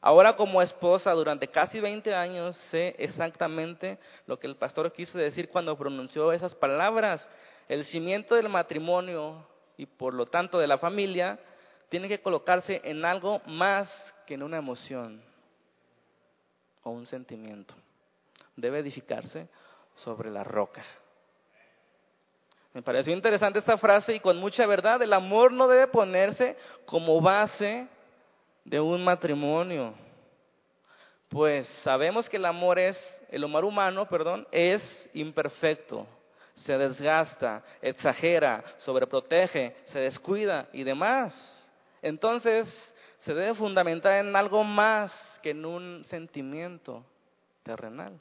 [0.00, 5.48] Ahora como esposa, durante casi 20 años, sé exactamente lo que el pastor quiso decir
[5.48, 7.28] cuando pronunció esas palabras.
[7.68, 9.46] El cimiento del matrimonio
[9.76, 11.38] y por lo tanto de la familia
[11.88, 13.88] tiene que colocarse en algo más
[14.26, 15.22] que en una emoción
[16.90, 17.74] un sentimiento.
[18.56, 19.48] Debe edificarse
[19.96, 20.82] sobre la roca.
[22.72, 27.20] Me pareció interesante esta frase y con mucha verdad, el amor no debe ponerse como
[27.20, 27.88] base
[28.64, 29.94] de un matrimonio.
[31.28, 32.98] Pues sabemos que el amor es,
[33.30, 36.06] el amor humano, perdón, es imperfecto,
[36.54, 41.32] se desgasta, exagera, sobreprotege, se descuida y demás.
[42.02, 42.68] Entonces,
[43.26, 45.12] se debe fundamentar en algo más
[45.42, 47.04] que en un sentimiento
[47.64, 48.20] terrenal.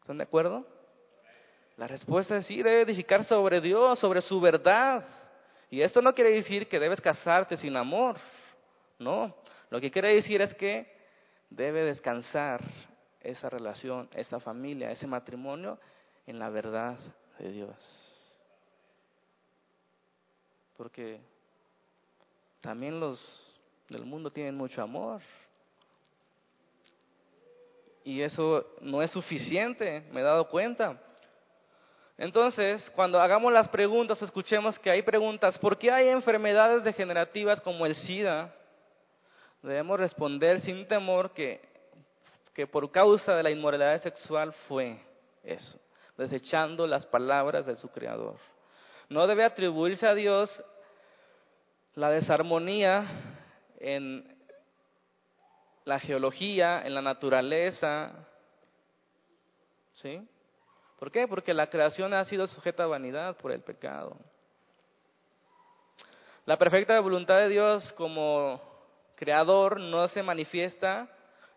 [0.00, 0.66] ¿Están de acuerdo?
[1.76, 5.06] La respuesta es sí, debe edificar sobre Dios, sobre su verdad.
[5.68, 8.16] Y esto no quiere decir que debes casarte sin amor.
[8.98, 9.36] No,
[9.68, 10.90] lo que quiere decir es que
[11.50, 12.62] debe descansar
[13.20, 15.78] esa relación, esa familia, ese matrimonio
[16.26, 16.96] en la verdad
[17.38, 17.76] de Dios.
[20.78, 21.20] Porque
[22.62, 23.49] también los
[23.90, 25.20] del mundo tienen mucho amor.
[28.04, 30.98] Y eso no es suficiente, me he dado cuenta.
[32.16, 37.84] Entonces, cuando hagamos las preguntas, escuchemos que hay preguntas, ¿por qué hay enfermedades degenerativas como
[37.84, 38.54] el SIDA?
[39.62, 41.60] Debemos responder sin temor que,
[42.54, 44.98] que por causa de la inmoralidad sexual fue
[45.42, 45.78] eso,
[46.16, 48.36] desechando las palabras de su Creador.
[49.08, 50.62] No debe atribuirse a Dios
[51.94, 53.29] la desarmonía
[53.80, 54.36] en
[55.84, 58.12] la geología, en la naturaleza.
[59.94, 60.26] ¿Sí?
[60.98, 61.26] ¿Por qué?
[61.26, 64.16] Porque la creación ha sido sujeta a vanidad por el pecado.
[66.44, 68.60] La perfecta voluntad de Dios como
[69.16, 71.08] creador no se manifiesta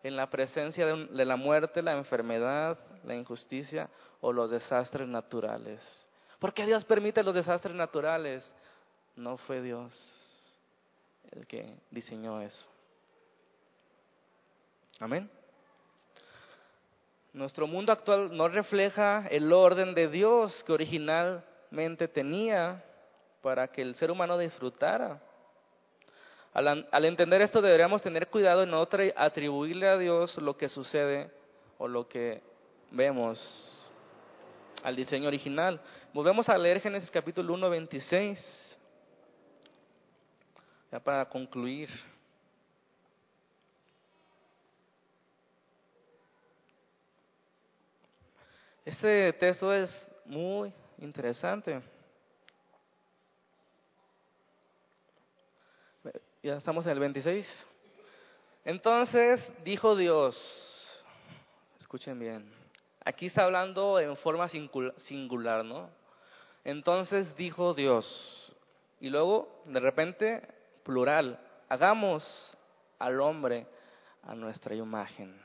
[0.02, 3.90] en la presencia de, de, la muerte, la enfermedad, la injusticia
[4.22, 5.82] o los desastres naturales.
[6.40, 8.54] ¿Por qué Dios permite los desastres naturales?
[9.16, 10.23] No fue Dios
[11.36, 12.66] el que diseñó eso.
[15.00, 15.30] Amén.
[17.34, 22.84] Nuestro mundo actual no refleja el orden de Dios que originalmente tenía
[23.42, 25.20] para que el ser humano disfrutara.
[26.54, 31.32] Al, entender esto deberíamos tener cuidado en no atribuirle a Dios lo que sucede
[31.80, 32.44] o lo que
[32.92, 33.40] vemos
[34.84, 35.82] al diseño original.
[36.14, 38.73] Volvemos a leer Génesis capítulo 1, 26,
[40.94, 41.90] ya para concluir.
[48.86, 49.90] Este texto es
[50.24, 51.82] muy interesante.
[56.44, 57.68] Ya estamos en el 26.
[58.64, 60.38] Entonces dijo Dios,
[61.80, 62.54] escuchen bien,
[63.04, 65.90] aquí está hablando en forma singular, ¿no?
[66.64, 68.54] Entonces dijo Dios,
[69.00, 72.24] y luego de repente plural, hagamos
[73.00, 73.68] al hombre
[74.24, 75.40] a nuestra imagen.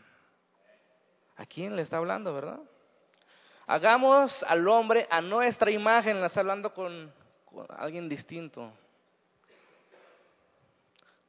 [1.36, 2.59] ¿A quién le está hablando, verdad?
[3.66, 7.12] Hagamos al hombre a nuestra imagen, está hablando con,
[7.76, 8.72] alguien distinto.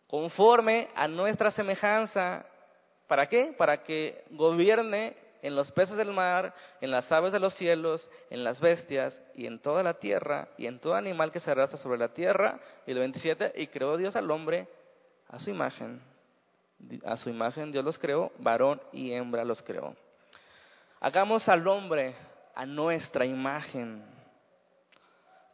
[0.07, 2.45] Conforme a nuestra semejanza.
[3.07, 3.53] ¿Para qué?
[3.57, 8.43] Para que gobierne en los peces del mar, en las aves de los cielos, en
[8.43, 11.97] las bestias y en toda la tierra y en todo animal que se arrastra sobre
[11.97, 12.59] la tierra.
[12.85, 14.67] Y el 27, y creó Dios al hombre
[15.29, 16.01] a su imagen.
[17.05, 19.95] A su imagen Dios los creó, varón y hembra los creó.
[20.99, 22.15] Hagamos al hombre
[22.55, 24.03] a nuestra imagen.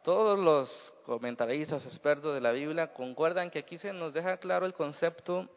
[0.02, 4.72] Todos los comentaristas expertos de la Biblia concuerdan que aquí se nos deja claro el
[4.72, 5.48] concepto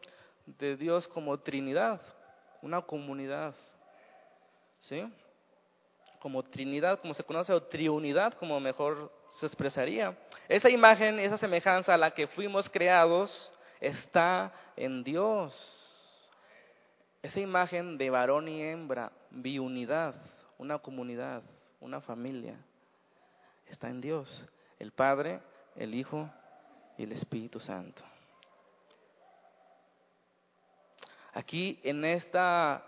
[0.46, 2.00] de Dios como Trinidad,
[2.62, 3.54] una comunidad.
[4.80, 5.02] ¿Sí?
[6.20, 10.16] Como Trinidad, como se conoce, o Triunidad, como mejor se expresaría.
[10.48, 15.54] Esa imagen, esa semejanza a la que fuimos creados, está en Dios.
[17.22, 20.14] Esa imagen de varón y hembra, biunidad
[20.60, 21.42] una comunidad,
[21.80, 22.54] una familia.
[23.66, 24.44] Está en Dios,
[24.78, 25.40] el Padre,
[25.74, 26.28] el Hijo
[26.98, 28.02] y el Espíritu Santo.
[31.32, 32.84] Aquí en esta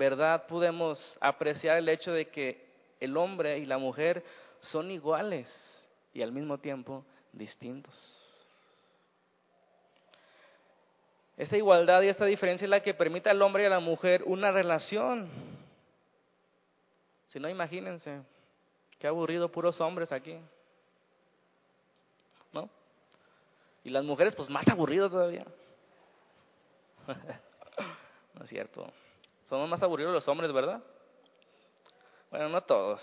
[0.00, 2.66] verdad podemos apreciar el hecho de que
[2.98, 4.24] el hombre y la mujer
[4.60, 5.46] son iguales
[6.12, 7.94] y al mismo tiempo distintos.
[11.36, 14.22] Esta igualdad y esta diferencia es la que permite al hombre y a la mujer
[14.24, 15.30] una relación
[17.30, 18.22] si no, imagínense,
[18.98, 20.36] qué aburrido puros hombres aquí.
[22.52, 22.68] ¿No?
[23.84, 25.46] Y las mujeres, pues más aburridos todavía.
[28.34, 28.92] no es cierto.
[29.50, 30.80] Somos más aburridos los hombres, ¿verdad?
[32.30, 33.00] Bueno, no todos.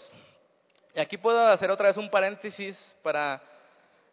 [0.95, 3.41] Y aquí puedo hacer otra vez un paréntesis para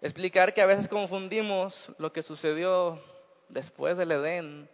[0.02, 3.00] explicar que a veces confundimos lo que sucedió
[3.48, 4.68] después del Edén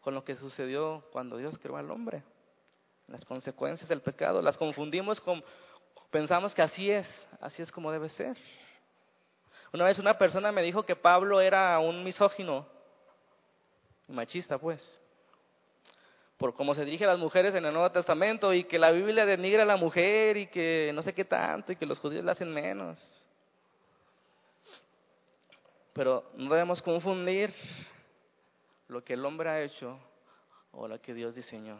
[0.00, 2.24] con lo que sucedió cuando Dios creó al hombre
[3.08, 5.44] las consecuencias del pecado, las confundimos con,
[6.10, 7.06] pensamos que así es,
[7.40, 8.38] así es como debe ser.
[9.70, 12.66] Una vez una persona me dijo que Pablo era un misógino,
[14.08, 14.80] machista pues,
[16.42, 19.24] por cómo se dirige a las mujeres en el Nuevo Testamento y que la Biblia
[19.24, 22.32] denigra a la mujer y que no sé qué tanto y que los judíos la
[22.32, 22.98] hacen menos.
[25.92, 27.54] Pero no debemos confundir
[28.88, 29.96] lo que el hombre ha hecho
[30.72, 31.78] o lo que Dios diseñó.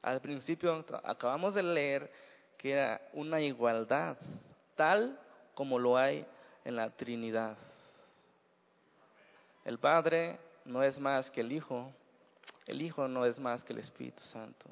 [0.00, 2.10] Al principio acabamos de leer
[2.56, 4.16] que era una igualdad,
[4.76, 5.20] tal
[5.52, 6.24] como lo hay
[6.64, 7.58] en la Trinidad.
[9.62, 11.92] El Padre no es más que el Hijo,
[12.70, 14.66] el Hijo no es más que el Espíritu Santo.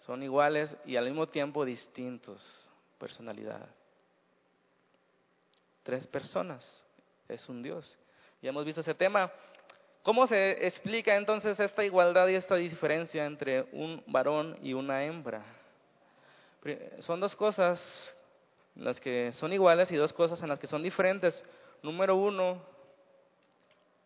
[0.00, 3.66] Son iguales y al mismo tiempo distintos, personalidad.
[5.82, 6.84] Tres personas,
[7.28, 7.96] es un Dios.
[8.42, 9.30] Ya hemos visto ese tema.
[10.02, 15.42] ¿Cómo se explica entonces esta igualdad y esta diferencia entre un varón y una hembra?
[17.00, 17.80] Son dos cosas
[18.76, 21.42] en las que son iguales y dos cosas en las que son diferentes.
[21.82, 22.62] Número uno,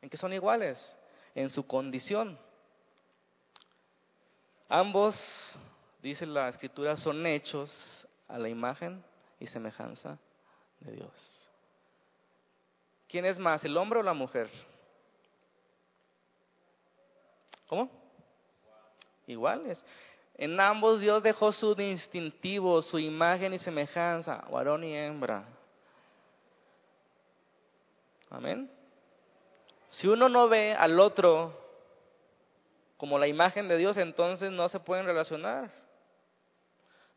[0.03, 0.97] en que son iguales,
[1.35, 2.39] en su condición.
[4.69, 5.17] Ambos,
[6.03, 7.73] dice la escritura, son hechos
[8.29, 9.03] a la imagen
[9.41, 10.19] y semejanza
[10.81, 11.11] de Dios.
[13.09, 14.51] ¿Quién es más, el hombre o la mujer?
[17.67, 17.91] ¿Cómo?
[19.27, 19.83] Iguales.
[20.35, 25.45] En ambos Dios dejó su distintivo, su imagen y semejanza, varón y hembra.
[28.31, 28.71] Amén.
[29.89, 31.68] Si uno no ve al otro
[32.99, 35.71] como la imagen de Dios, entonces no se pueden relacionar.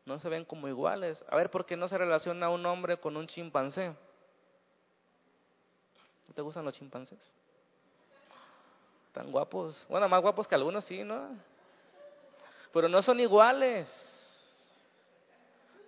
[0.06, 1.22] No se ven como iguales.
[1.28, 3.88] A ver, ¿por qué no se relaciona un hombre con un chimpancé?
[6.28, 7.20] ¿No te gustan los chimpancés?
[9.12, 9.84] Tan guapos.
[9.88, 11.36] Bueno, más guapos que algunos, sí, ¿no?
[12.72, 13.88] Pero no son iguales.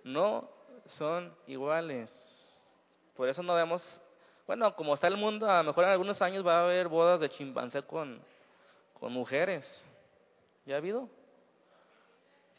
[0.03, 0.49] No
[0.85, 2.11] son iguales.
[3.15, 3.81] Por eso no vemos,
[4.45, 7.21] bueno, como está el mundo, a lo mejor en algunos años va a haber bodas
[7.21, 8.21] de chimpancé con,
[8.99, 9.65] con mujeres.
[10.65, 11.09] ¿Ya ha habido?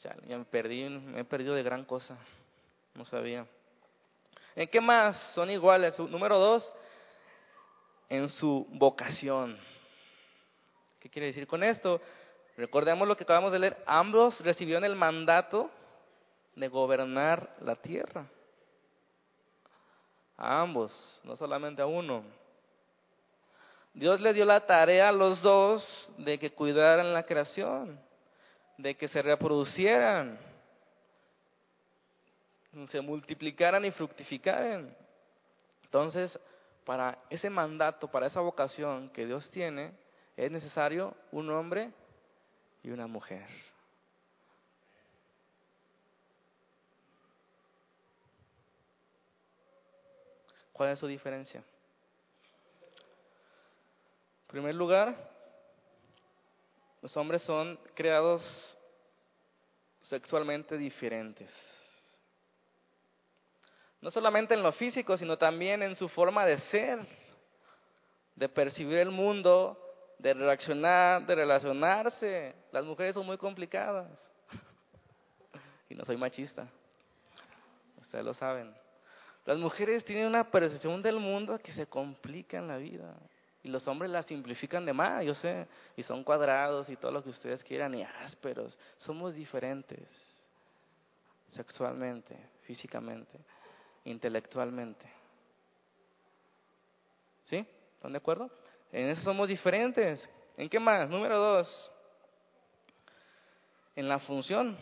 [0.02, 2.16] Ya, me perdí, me he perdido de gran cosa.
[2.94, 3.46] No sabía.
[4.54, 5.98] ¿En qué más son iguales?
[5.98, 6.72] Número dos,
[8.08, 9.58] en su vocación.
[11.00, 12.00] ¿Qué quiere decir con esto?
[12.56, 13.82] Recordemos lo que acabamos de leer.
[13.86, 15.70] Ambos recibieron el mandato
[16.54, 18.26] de gobernar la tierra.
[20.38, 22.24] A ambos, no solamente a uno.
[23.96, 27.98] Dios le dio la tarea a los dos de que cuidaran la creación,
[28.76, 30.38] de que se reproducieran,
[32.88, 34.94] se multiplicaran y fructificaran.
[35.84, 36.38] Entonces,
[36.84, 39.94] para ese mandato, para esa vocación que Dios tiene,
[40.36, 41.90] es necesario un hombre
[42.82, 43.46] y una mujer.
[50.74, 51.64] ¿Cuál es su diferencia?
[54.56, 55.14] Primer lugar,
[57.02, 58.42] los hombres son creados
[60.00, 61.50] sexualmente diferentes.
[64.00, 67.00] No solamente en lo físico, sino también en su forma de ser,
[68.34, 69.78] de percibir el mundo,
[70.18, 72.54] de reaccionar, de relacionarse.
[72.72, 74.08] Las mujeres son muy complicadas.
[75.90, 76.66] y no soy machista.
[77.98, 78.74] Ustedes lo saben.
[79.44, 83.14] Las mujeres tienen una percepción del mundo que se complica en la vida.
[83.66, 85.66] Y los hombres la simplifican de más, yo sé.
[85.96, 88.78] Y son cuadrados y todo lo que ustedes quieran y ásperos.
[88.96, 90.08] Somos diferentes.
[91.48, 93.40] Sexualmente, físicamente,
[94.04, 95.04] intelectualmente.
[97.46, 97.66] ¿Sí?
[97.96, 98.48] ¿Están de acuerdo?
[98.92, 100.30] En eso somos diferentes.
[100.56, 101.10] ¿En qué más?
[101.10, 101.90] Número dos.
[103.96, 104.78] En la función.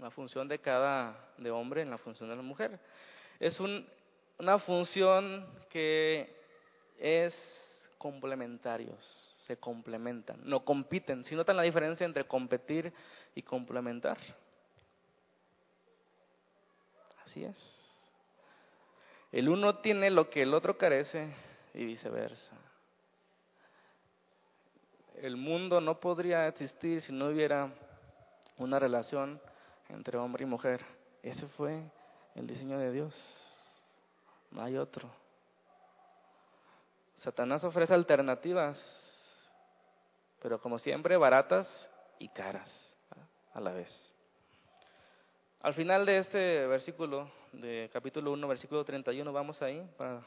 [0.00, 2.80] La función de cada de hombre en la función de la mujer.
[3.38, 3.60] Es
[4.38, 6.34] una función que
[6.98, 7.34] es
[7.98, 11.24] complementarios, se complementan, no compiten.
[11.24, 12.92] Si notan la diferencia entre competir
[13.34, 14.18] y complementar.
[17.24, 17.78] Así es.
[19.30, 21.28] El uno tiene lo que el otro carece
[21.74, 22.56] y viceversa.
[25.16, 27.72] El mundo no podría existir si no hubiera
[28.58, 29.40] una relación
[29.88, 30.84] entre hombre y mujer.
[31.22, 31.80] Ese fue
[32.34, 33.51] el diseño de Dios.
[34.52, 35.10] No hay otro.
[37.16, 38.78] Satanás ofrece alternativas,
[40.40, 42.70] pero como siempre baratas y caras
[43.54, 43.90] a la vez.
[45.60, 50.22] Al final de este versículo, de capítulo 1, versículo 31, vamos ahí para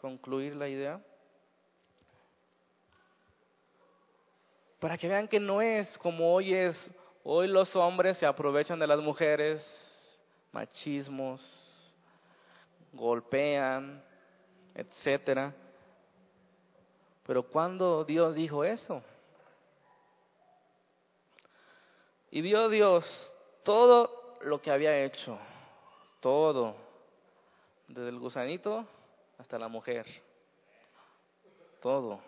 [0.00, 1.00] concluir la idea.
[4.80, 6.90] Para que vean que no es como hoy es,
[7.22, 9.62] hoy los hombres se aprovechan de las mujeres,
[10.52, 11.65] machismos,
[12.96, 14.02] golpean,
[14.74, 15.54] etcétera.
[17.26, 19.02] Pero cuando Dios dijo eso,
[22.30, 23.04] y vio Dios
[23.62, 25.38] todo lo que había hecho,
[26.20, 26.76] todo,
[27.88, 28.86] desde el gusanito
[29.38, 30.06] hasta la mujer.
[31.80, 32.20] Todo.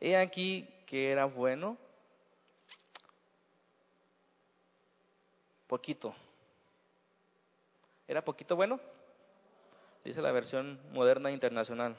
[0.00, 1.76] He aquí que era bueno.
[5.66, 6.14] Poquito.
[8.06, 8.80] ¿Era poquito bueno?
[10.04, 11.96] Dice la versión moderna internacional.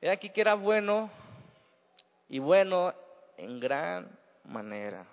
[0.00, 1.10] He aquí que era bueno
[2.28, 2.94] y bueno
[3.36, 5.06] en gran manera.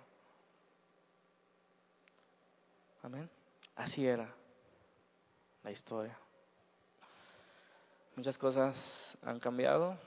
[3.03, 3.29] Amén.
[3.75, 4.29] Así era
[5.63, 6.17] la historia.
[8.15, 8.75] Muchas cosas
[9.21, 9.97] han cambiado.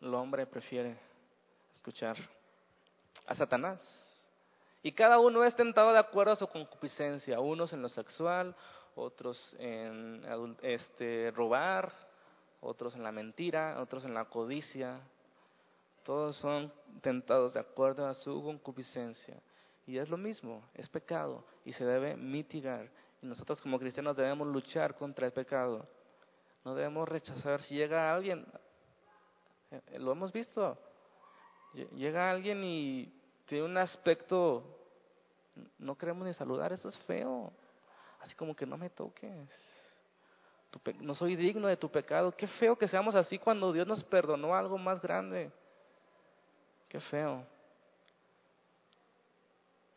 [0.00, 0.96] El hombre prefiere
[1.72, 2.16] escuchar
[3.26, 3.80] a Satanás.
[4.82, 8.54] Y cada uno es tentado de acuerdo a su concupiscencia, unos en lo sexual,
[8.96, 10.22] otros en
[10.62, 11.92] este, robar,
[12.60, 15.00] otros en la mentira, otros en la codicia.
[16.04, 19.40] Todos son tentados de acuerdo a su concupiscencia.
[19.86, 22.88] Y es lo mismo, es pecado y se debe mitigar
[23.24, 25.88] nosotros como cristianos debemos luchar contra el pecado.
[26.64, 27.62] No debemos rechazar.
[27.62, 28.46] Si llega alguien,
[29.70, 30.78] eh, lo hemos visto,
[31.94, 33.12] llega alguien y
[33.46, 34.62] tiene un aspecto,
[35.78, 37.52] no queremos ni saludar, eso es feo.
[38.24, 39.30] Así como que no me toques.
[41.00, 42.34] no soy digno de tu pecado.
[42.34, 45.52] Qué feo que seamos así cuando Dios nos perdonó algo más grande.
[46.88, 47.44] Qué feo.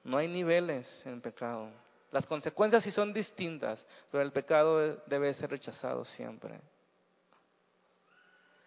[0.03, 1.69] No hay niveles en pecado.
[2.11, 6.59] Las consecuencias sí son distintas, pero el pecado debe ser rechazado siempre.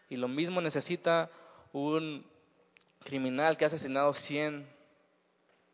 [0.09, 1.31] Y lo mismo necesita
[1.73, 2.27] un
[3.01, 4.67] criminal que ha asesinado 100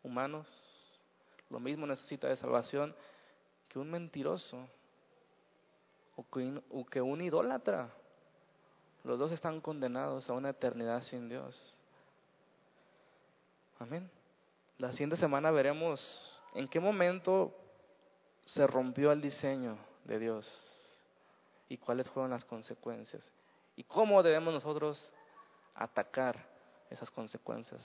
[0.03, 0.45] humanos.
[1.49, 2.93] Lo mismo necesita de salvación
[3.69, 4.67] que un mentiroso
[6.15, 7.89] o que un idólatra.
[9.03, 11.77] Los dos están condenados a una eternidad sin Dios.
[13.79, 14.09] Amén.
[14.79, 17.55] La siguiente semana veremos en qué momento
[18.45, 20.63] se rompió el diseño de Dios
[21.69, 23.23] y cuáles fueron las consecuencias
[23.75, 25.11] y cómo debemos nosotros
[25.75, 26.43] atacar
[26.89, 27.81] esas consecuencias.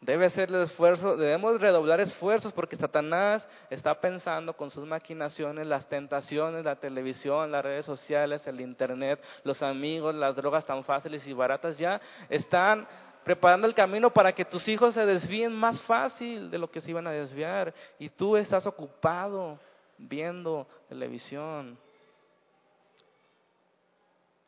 [0.00, 5.88] Debe ser el esfuerzo, debemos redoblar esfuerzos porque Satanás está pensando con sus maquinaciones, las
[5.88, 11.32] tentaciones, la televisión, las redes sociales, el internet, los amigos, las drogas tan fáciles y
[11.32, 12.86] baratas ya están
[13.24, 16.90] preparando el camino para que tus hijos se desvíen más fácil de lo que se
[16.90, 17.74] iban a desviar.
[17.98, 19.58] Y tú estás ocupado
[19.98, 21.76] viendo televisión.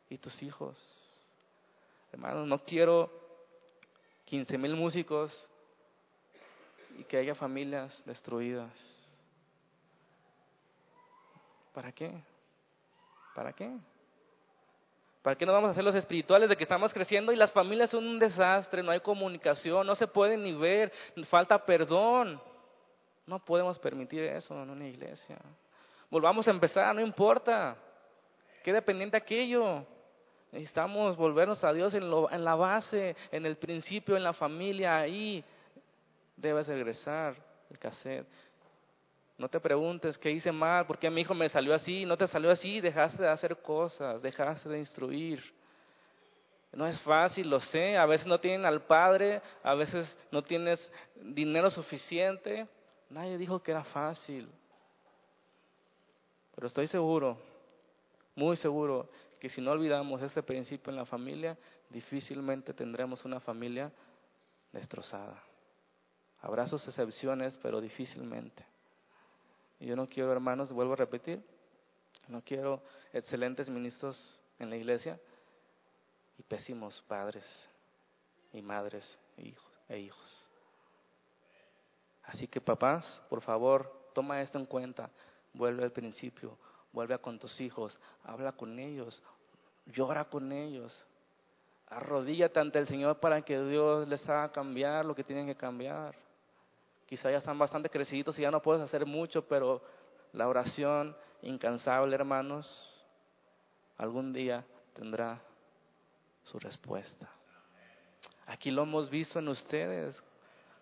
[0.09, 0.77] Y tus hijos.
[2.11, 3.20] Hermanos, no quiero
[4.31, 5.29] 15 mil músicos
[6.97, 8.71] y que haya familias destruidas.
[11.73, 12.13] ¿Para qué?
[13.35, 13.69] ¿Para qué?
[15.21, 17.89] ¿Para qué no vamos a hacer los espirituales de que estamos creciendo y las familias
[17.89, 20.93] son un desastre, no hay comunicación, no se pueden ni ver,
[21.29, 22.41] falta perdón?
[23.27, 25.39] No podemos permitir eso en una iglesia.
[26.09, 27.75] Volvamos a empezar, no importa.
[28.63, 29.85] Qué pendiente aquello.
[30.51, 34.97] Necesitamos volvernos a Dios en, lo, en la base, en el principio, en la familia.
[34.97, 35.43] Ahí
[36.35, 37.35] debes regresar
[37.69, 38.27] el cassette.
[39.37, 42.27] No te preguntes qué hice mal, por qué mi hijo me salió así, no te
[42.27, 45.41] salió así, dejaste de hacer cosas, dejaste de instruir.
[46.73, 50.79] No es fácil, lo sé, a veces no tienen al padre, a veces no tienes
[51.15, 52.67] dinero suficiente.
[53.09, 54.47] Nadie dijo que era fácil.
[56.55, 57.37] Pero estoy seguro,
[58.35, 59.09] muy seguro,
[59.41, 61.57] que si no olvidamos este principio en la familia,
[61.89, 63.91] difícilmente tendremos una familia
[64.71, 65.41] destrozada.
[66.41, 68.63] Habrá sus excepciones, pero difícilmente.
[69.79, 71.43] Y yo no quiero, hermanos, vuelvo a repetir,
[72.27, 72.83] no quiero
[73.13, 75.19] excelentes ministros en la iglesia
[76.37, 77.43] y pésimos padres
[78.53, 79.71] y madres e hijos.
[79.89, 80.49] E hijos.
[82.25, 85.09] Así que papás, por favor, toma esto en cuenta,
[85.51, 86.59] vuelve al principio,
[86.93, 89.21] vuelve con tus hijos, habla con ellos,
[89.85, 90.93] llora con ellos,
[91.87, 96.15] arrodíllate ante el Señor para que Dios les haga cambiar lo que tienen que cambiar.
[97.05, 99.81] Quizá ya están bastante crecidos y ya no puedes hacer mucho, pero
[100.31, 102.65] la oración incansable, hermanos,
[103.97, 104.63] algún día
[104.93, 105.41] tendrá
[106.43, 107.29] su respuesta.
[108.47, 110.21] Aquí lo hemos visto en ustedes.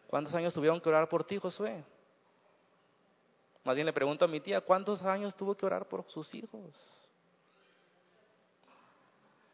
[0.08, 1.84] ¿Cuántos años tuvieron que orar por ti, Josué?
[3.70, 6.76] Más bien le pregunto a mi tía, ¿cuántos años tuvo que orar por sus hijos?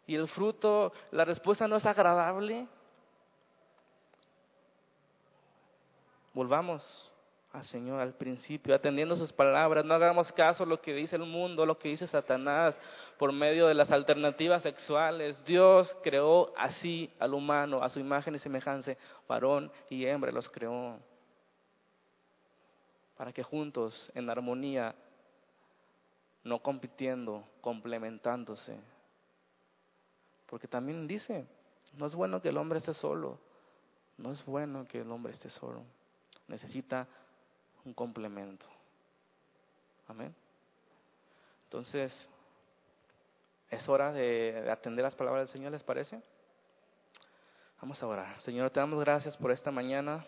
[0.07, 2.65] Y el fruto, la respuesta no es agradable.
[6.33, 7.13] Volvamos
[7.51, 9.83] al Señor al principio, atendiendo sus palabras.
[9.83, 12.79] No hagamos caso a lo que dice el mundo, lo que dice Satanás
[13.17, 15.43] por medio de las alternativas sexuales.
[15.43, 18.95] Dios creó así al humano, a su imagen y semejanza,
[19.27, 21.01] varón y hembra los creó.
[23.17, 24.95] Para que juntos, en armonía,
[26.43, 28.77] no compitiendo, complementándose.
[30.47, 31.45] Porque también dice,
[31.97, 33.39] no es bueno que el hombre esté solo.
[34.17, 35.83] No es bueno que el hombre esté solo
[36.47, 37.07] necesita
[37.83, 38.65] un complemento.
[40.07, 40.33] Amén.
[41.65, 42.29] Entonces,
[43.69, 46.21] es hora de, atender las palabras del Señor, ¿les parece?
[47.81, 48.41] Vamos a orar.
[48.41, 50.25] Señor, te damos gracias por esta mañana.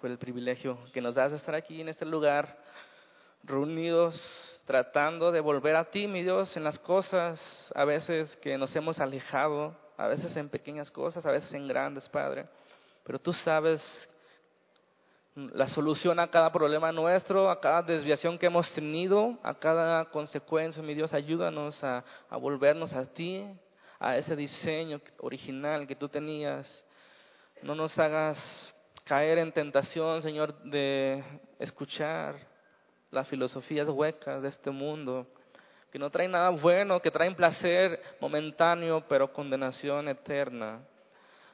[0.00, 2.54] Fue el privilegio que nos das de estar aquí en este lugar,
[3.42, 4.14] reunidos,
[4.66, 7.40] tratando de volver a ti, mi Dios, en las cosas
[7.74, 12.06] a veces que nos hemos alejado, a veces en pequeñas cosas, a veces en grandes,
[12.10, 12.46] Padre.
[13.04, 13.80] Pero tú sabes
[15.34, 20.82] la solución a cada problema nuestro, a cada desviación que hemos tenido, a cada consecuencia.
[20.82, 23.46] Mi Dios, ayúdanos a, a volvernos a ti,
[23.98, 26.84] a ese diseño original que tú tenías.
[27.62, 28.36] No nos hagas
[29.06, 31.22] caer en tentación, Señor, de
[31.60, 32.34] escuchar
[33.12, 35.28] las filosofías huecas de este mundo,
[35.92, 40.80] que no traen nada bueno, que traen placer momentáneo, pero condenación eterna.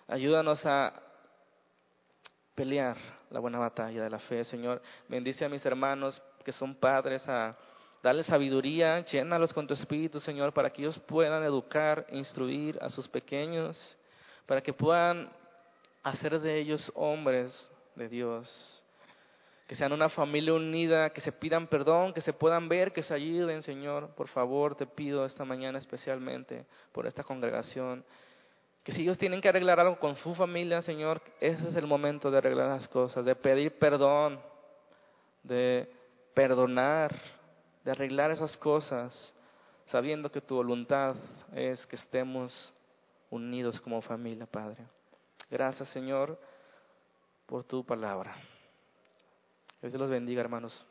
[0.08, 0.94] Ayúdanos a
[2.54, 2.96] pelear
[3.30, 4.80] la buena batalla de la fe, Señor.
[5.06, 7.54] Bendice a mis hermanos que son padres, a
[8.02, 13.06] darles sabiduría, llénalos con tu espíritu, Señor, para que ellos puedan educar, instruir a sus
[13.08, 13.98] pequeños,
[14.46, 15.30] para que puedan
[16.02, 18.78] hacer de ellos hombres de Dios.
[19.66, 23.14] que sean una familia unida, que se pidan perdón, que se puedan ver, que se
[23.14, 24.10] ayuden, Señor.
[24.14, 28.04] Por favor, te pido esta mañana especialmente por esta congregación,
[28.82, 32.30] que si ellos tienen que arreglar algo con su familia, Señor, ese es el momento
[32.30, 34.40] de arreglar las cosas, de pedir perdón,
[35.42, 35.88] de
[36.34, 37.16] perdonar,
[37.84, 39.34] de arreglar esas cosas,
[39.86, 41.14] sabiendo que tu voluntad
[41.54, 42.74] es que estemos
[43.30, 44.84] unidos como familia, Padre.
[45.52, 46.40] Gracias, Señor,
[47.44, 48.34] por tu palabra.
[49.82, 50.86] Dios los bendiga, hermanos.